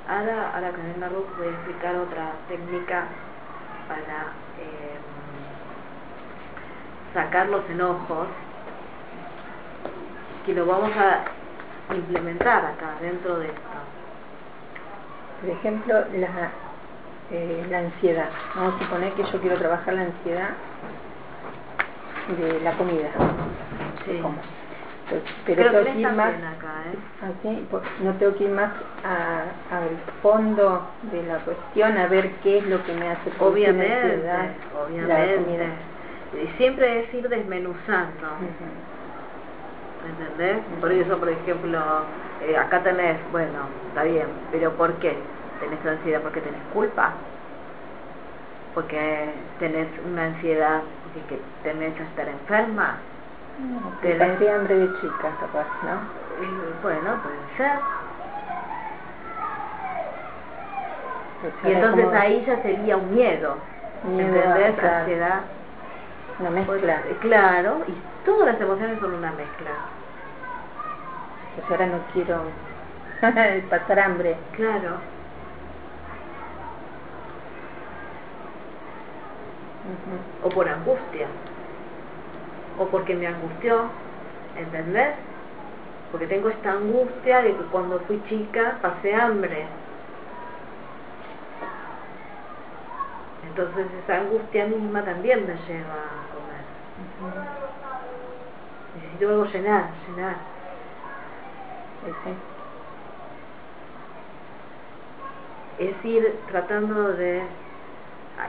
[0.08, 3.04] Ahora, ahora con el Marruc voy a explicar otra técnica
[3.86, 4.96] para eh,
[7.12, 8.28] sacar los enojos
[10.44, 11.24] que lo vamos a
[11.94, 13.58] implementar acá dentro de esto.
[15.40, 16.50] Por ejemplo, la,
[17.30, 18.28] eh, la ansiedad.
[18.54, 20.50] Vamos a suponer que yo quiero trabajar la ansiedad
[22.38, 23.10] de la comida.
[24.06, 24.22] Sí.
[25.46, 26.96] pero tengo que ir más acá, ¿eh?
[27.22, 27.30] ¿Ah,
[28.02, 28.70] no tengo que ir más
[29.00, 29.90] al
[30.22, 34.22] fondo de la cuestión a ver qué es lo que me hace obviamente
[34.74, 35.68] obviamente
[36.42, 39.03] y siempre es ir desmenuzando ¿me
[40.06, 40.58] entendés?
[40.80, 41.80] Por eso, por ejemplo,
[42.42, 45.16] eh, acá tenés, bueno, está bien, pero ¿por qué
[45.60, 46.20] tenés ansiedad?
[46.22, 47.12] ¿Porque tenés culpa?
[48.74, 52.98] ¿Porque tenés una ansiedad porque que tenés a estar enferma?
[53.58, 56.00] No, tenés hambre de chica, capaz, ¿no?
[56.82, 57.78] bueno, puede ser.
[61.64, 63.56] y entonces ahí ya sería un miedo,
[64.02, 64.78] miedo ¿entendés?
[64.84, 65.42] Ansiedad.
[66.40, 67.02] Una mezcla.
[67.04, 69.70] Pues, claro, y todas las emociones son una mezcla.
[71.54, 72.42] Pues ahora no quiero
[73.70, 74.36] pasar hambre.
[74.52, 74.98] Claro.
[80.42, 81.26] O por angustia.
[82.78, 83.90] O porque me angustió.
[84.56, 85.14] ¿Entendés?
[86.10, 89.66] Porque tengo esta angustia de que cuando fui chica pasé hambre.
[93.48, 97.83] Entonces esa angustia misma también me lleva a comer.
[99.52, 100.36] Llenar, llenar.
[102.00, 102.30] Sí, sí.
[105.76, 107.42] es ir tratando de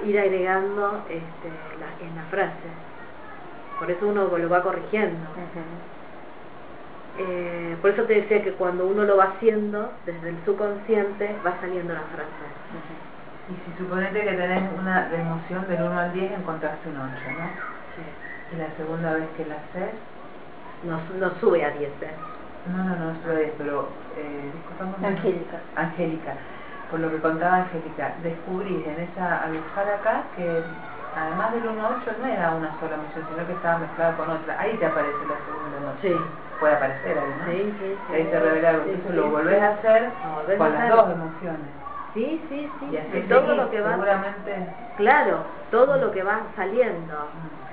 [0.04, 2.70] ir agregando este, la- en la frase.
[3.78, 5.28] Por eso uno lo va corrigiendo.
[7.18, 11.60] Eh, por eso te decía que cuando uno lo va haciendo, desde el subconsciente, va
[11.62, 12.46] saliendo la frase.
[13.48, 17.50] Y si suponete que tenés una emoción del 1 al 10, encontraste un 8, ¿no?
[17.96, 18.02] Sí.
[18.50, 19.94] Y la segunda vez que la haces,
[20.86, 22.02] No, no sube a 10.
[22.02, 22.16] ¿eh?
[22.66, 25.08] no, no, no, es lo 10, pero, eh, disculpame.
[25.08, 25.62] Angélica.
[25.76, 26.38] Angélica,
[26.90, 30.66] por lo que contaba Angélica, descubrís en esa avisar acá que
[31.16, 34.30] además del 1 a 8 no era una sola emoción, sino que estaba mezclada con
[34.30, 34.60] otra.
[34.60, 36.02] Ahí te aparece la segunda emoción.
[36.02, 36.26] Sí.
[36.60, 37.46] Puede aparecer ahí, ¿no?
[37.46, 38.12] Sí, sí, sí.
[38.12, 38.84] Y ahí se revela algo.
[38.86, 39.30] Sí, Entonces sí, lo sí.
[39.30, 40.90] volvés a hacer con a las hacer.
[40.96, 41.70] dos emociones.
[42.14, 42.86] Sí, sí, sí.
[42.92, 43.92] Y así Y todo seguís, lo que va.
[43.92, 44.68] seguramente.
[44.96, 47.32] Claro, todo lo que va saliendo.
[47.34, 47.65] mm,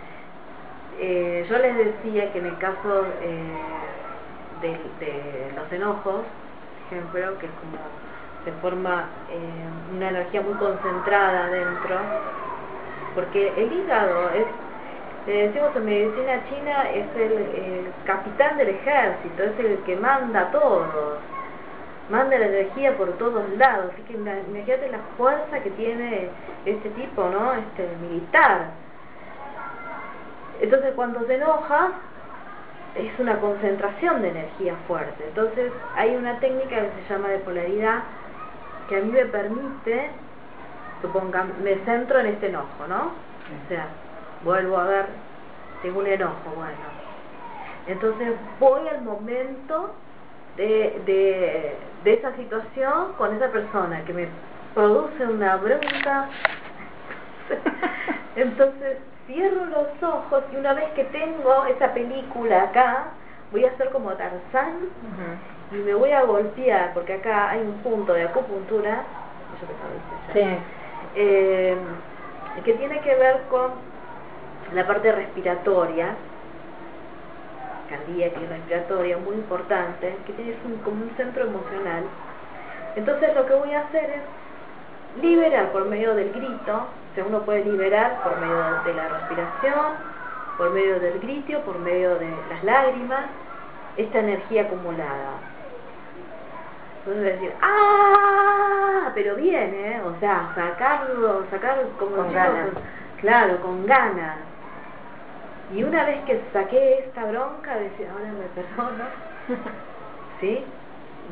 [0.98, 3.58] Eh, yo les decía que en el caso eh,
[4.60, 4.68] de,
[5.04, 7.78] de los enojos, por ejemplo, que es como
[8.44, 11.96] se forma eh, una energía muy concentrada dentro,
[13.14, 14.46] porque el hígado es,
[15.26, 20.40] le decimos en medicina china, es el, el capitán del ejército, es el que manda
[20.40, 21.18] a todos,
[22.10, 26.28] manda la energía por todos lados, así que ima- imagínate la fuerza que tiene
[26.66, 27.54] este tipo, ¿no?
[27.54, 28.81] Este militar.
[30.62, 31.90] Entonces cuando se enoja
[32.94, 35.24] es una concentración de energía fuerte.
[35.26, 38.04] Entonces hay una técnica que se llama de polaridad
[38.88, 40.10] que a mí me permite,
[41.02, 43.06] supongan, me centro en este enojo, ¿no?
[43.06, 43.88] O sea,
[44.44, 45.06] vuelvo a ver,
[45.82, 46.76] tengo un enojo, bueno.
[47.88, 48.28] Entonces
[48.60, 49.90] voy al momento
[50.56, 54.28] de, de, de esa situación con esa persona que me
[54.74, 56.28] produce una bronca.
[58.36, 63.04] Entonces cierro los ojos y una vez que tengo esa película acá,
[63.50, 64.74] voy a hacer como Tarzán
[65.70, 69.02] y me voy a golpear, porque acá hay un punto de acupuntura,
[69.60, 70.58] yo Sí.
[71.14, 71.76] eh,
[72.64, 73.70] que tiene que ver con
[74.74, 76.14] la parte respiratoria,
[77.88, 82.04] cardíaca y respiratoria, muy importante, que tiene un, como un centro emocional.
[82.96, 84.22] Entonces lo que voy a hacer es
[85.20, 89.84] liberar por medio del grito, o sea, uno puede liberar por medio de, la respiración,
[90.56, 93.26] por medio del grito, por medio de las lágrimas,
[93.96, 95.34] esta energía acumulada.
[96.98, 99.10] Entonces decir, ¡ah!
[99.14, 100.00] Pero bien, ¿eh?
[100.06, 102.68] O sea, sacarlo, sacar como Con ganas.
[103.20, 104.38] Claro, con ganas.
[105.74, 109.04] Y una vez que saqué esta bronca, decir, ahora me perdono,
[110.40, 110.64] ¿sí?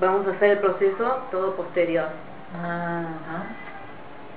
[0.00, 2.08] Vamos a hacer el proceso todo posterior.
[2.54, 3.69] Ajá.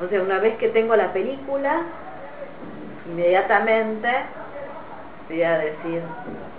[0.04, 1.84] O sea, una vez que tengo la película,
[3.06, 4.10] inmediatamente
[5.30, 6.01] voy a decir,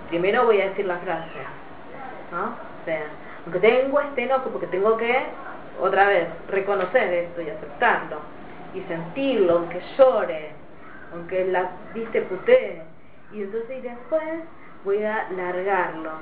[0.09, 1.29] primero voy a decir la frase,
[2.33, 2.45] ¿no?
[2.45, 3.03] O sea,
[3.45, 5.19] aunque tengo este enojo, porque tengo que,
[5.81, 8.19] otra vez, reconocer esto y aceptarlo,
[8.73, 10.53] y sentirlo, aunque llore,
[11.13, 12.83] aunque la viste putee,
[13.33, 14.23] y entonces y después
[14.85, 16.13] voy a largarlo,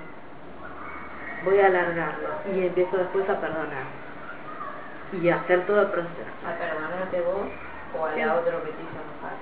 [1.45, 4.02] voy a largarlo, y empiezo después a perdonar,
[5.13, 6.31] y hacer todo el proceso.
[6.47, 7.47] A perdonarte vos
[7.99, 8.21] o a Sí.
[8.21, 9.37] la otra que te hizo enojar.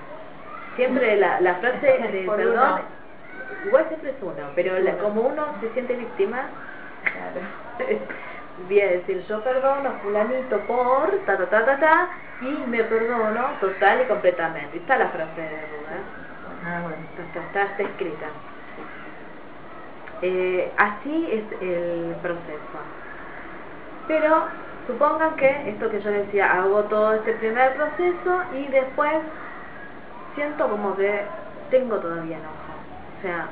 [0.77, 2.81] Siempre la, la frase de perdón, uno.
[3.67, 6.43] igual siempre es uno, pero la- como uno se siente víctima,
[7.03, 7.41] Claro.
[8.69, 12.09] voy a decir yo perdono a fulanito por ta ta ta ta ta
[12.43, 14.77] y me perdono total y completamente.
[14.79, 16.21] Está la frase de Rubén,
[16.67, 16.97] Ah, bueno.
[17.27, 18.27] está, está, está escrita.
[20.23, 22.79] Eh, así es el proceso.
[24.09, 24.45] Pero
[24.87, 29.15] supongan que esto que yo decía, hago todo este primer proceso y después
[30.35, 31.23] siento como que
[31.71, 32.55] tengo todavía enojo.
[33.19, 33.49] O sea,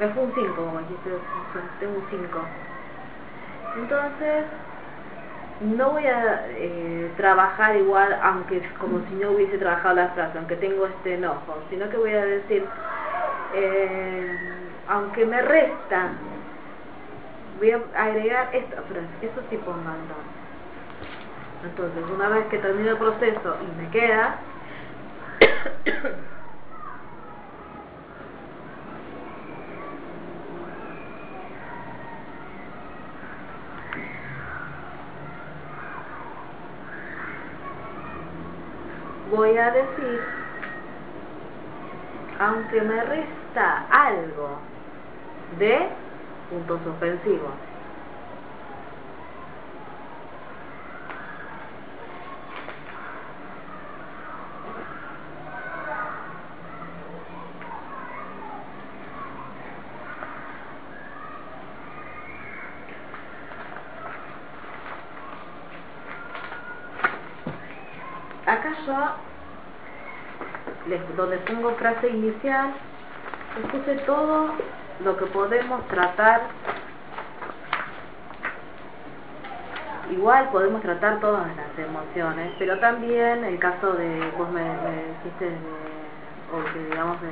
[0.00, 1.10] me fue un 5, como dijiste,
[1.80, 2.38] tengo un 5.
[3.76, 4.44] Entonces,
[5.60, 10.56] no voy a eh, trabajar igual, aunque como si no hubiese trabajado la frase, aunque
[10.56, 12.64] tengo este enojo, sino que voy a decir,
[13.54, 14.38] eh,
[14.88, 16.08] aunque me resta,
[17.58, 20.41] voy a agregar esta frase, eso sí pónganlo.
[21.64, 24.36] Entonces, una vez que termino el proceso y me queda,
[39.30, 40.20] voy a decir,
[42.40, 44.58] aunque me resta algo
[45.58, 45.88] de
[46.50, 47.71] puntos ofensivos.
[68.86, 68.94] Yo
[71.16, 72.72] donde pongo frase inicial
[73.56, 74.50] les puse todo
[75.04, 76.42] lo que podemos tratar.
[80.10, 85.56] Igual podemos tratar todas las emociones pero también el caso de vos me, dijiste
[86.52, 87.28] o que digamos de,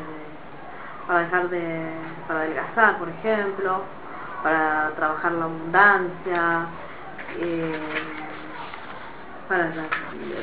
[1.07, 1.90] para dejar de
[2.26, 3.82] para adelgazar por ejemplo
[4.42, 6.66] para trabajar la abundancia
[7.38, 8.09] eh,
[9.51, 9.68] para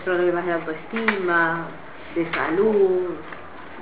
[0.04, 1.66] problemas de autoestima,
[2.14, 3.16] de salud,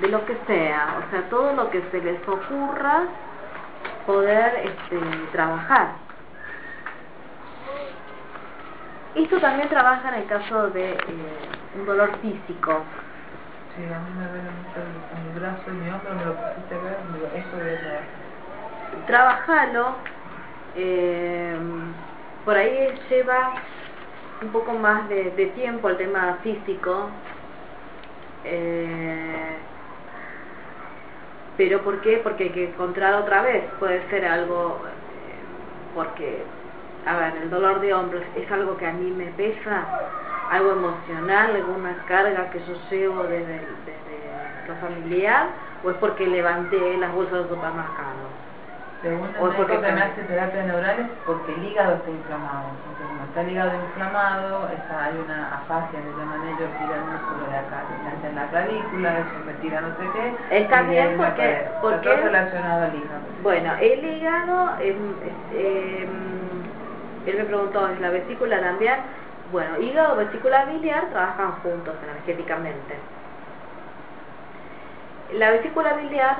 [0.00, 3.02] de lo que sea, o sea, todo lo que se les ocurra
[4.06, 5.00] poder este,
[5.32, 5.94] trabajar.
[9.16, 10.98] Esto también trabaja en el caso de eh,
[11.76, 12.84] un dolor físico.
[13.74, 14.78] Sí, a mí me duele mucho
[15.24, 18.00] mi brazo y mi hombro, me lo pusiste a ver, digo, esto debe ser.
[19.08, 19.96] Trabajalo,
[20.76, 21.58] eh,
[22.44, 23.54] por ahí lleva
[24.42, 27.08] un poco más de, tiempo el tema físico.
[28.44, 29.56] Eh,
[31.56, 32.18] pero ¿por qué?
[32.22, 33.64] Porque hay que encontrar otra vez.
[33.78, 36.42] Puede ser algo, eh, porque,
[37.06, 39.84] a ver, el dolor de hombros es algo que a mí me pesa,
[40.50, 45.48] algo emocional, alguna carga que yo llevo desde, desde lo familiar,
[45.82, 48.45] o es porque levanté las bolsas del supermercado.
[49.02, 52.64] Según el médico que me hace terapia neural porque el hígado está inflamado.
[52.72, 57.04] Entonces, como está el hígado inflamado, está, hay una afasia, le llaman ellos, tira el
[57.04, 57.84] músculo de acá,
[58.20, 60.58] se en la clavícula, eso me tira no sé qué.
[60.62, 61.68] Está bien porque...
[61.82, 63.20] porque está relacionado al hígado.
[63.42, 64.96] Bueno, el hígado, eh,
[65.52, 66.08] eh,
[67.26, 68.96] él me preguntó, ¿es la vesícula también?
[69.52, 72.96] Bueno, hígado, vesícula biliar trabajan juntos energéticamente.
[75.34, 76.36] La vesícula biliar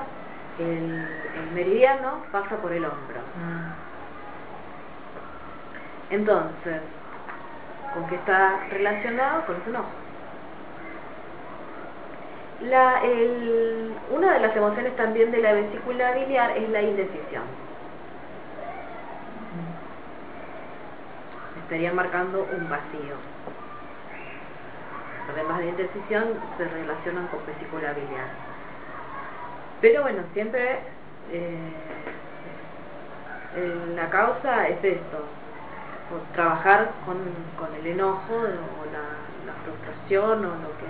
[0.58, 1.08] el,
[1.54, 3.20] meridiano pasa por el hombro.
[3.36, 3.70] Mm.
[6.10, 6.82] Entonces,
[7.94, 9.46] ¿con qué está relacionado?
[9.46, 9.88] Con su enojo.
[12.62, 17.44] La, el, una de las emociones también de la vesícula biliar es la indecisión.
[19.52, 19.76] Mm.
[21.62, 23.14] Estaría marcando un vacío.
[25.32, 26.24] Además de indecisión,
[26.56, 28.55] se relacionan con vesícula biliar.
[29.80, 30.78] Pero bueno, siempre
[31.32, 31.58] eh,
[33.94, 35.24] la causa es esto,
[36.34, 37.18] trabajar con,
[37.58, 38.42] con el enojo o
[38.92, 40.86] la, frustración o lo que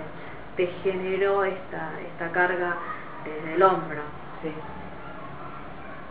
[0.55, 2.75] te generó esta, esta carga
[3.23, 4.01] desde el hombro.
[4.41, 4.51] Sí.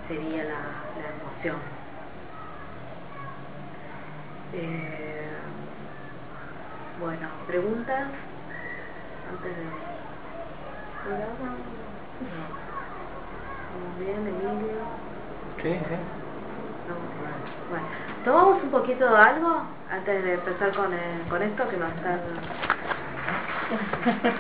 [0.09, 1.57] Sería la, la emoción.
[4.53, 5.28] Eh,
[7.01, 8.09] bueno, preguntas
[9.31, 9.86] antes de...
[13.77, 14.89] ¿Estamos bien, Emilio?
[15.61, 15.97] Sí, sí.
[17.69, 17.86] Bueno,
[18.24, 22.20] ¿tomamos un poquito de algo antes de empezar con, eh, con esto que nos están...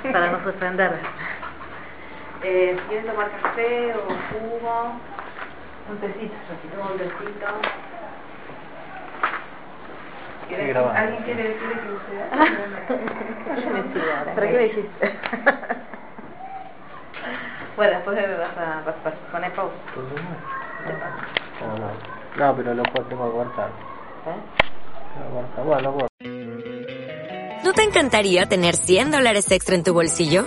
[0.12, 0.98] para no suspender?
[2.44, 5.02] Eh, ¿Quieren tomar café o jugo?
[5.90, 6.34] Un tecito,
[6.80, 7.46] un tecito.
[10.94, 12.30] ¿Alguien quiere decirle que usted...
[14.34, 15.20] ¿Para qué me dijiste?
[17.76, 19.74] Bueno, después vas a, vas a poner pausa.
[22.36, 23.70] No, no, pero lo tengo que cortar.
[24.26, 25.62] ¿Eh?
[25.64, 26.08] Bueno,
[27.64, 30.46] ¿No te encantaría tener 100 dólares extra en tu bolsillo?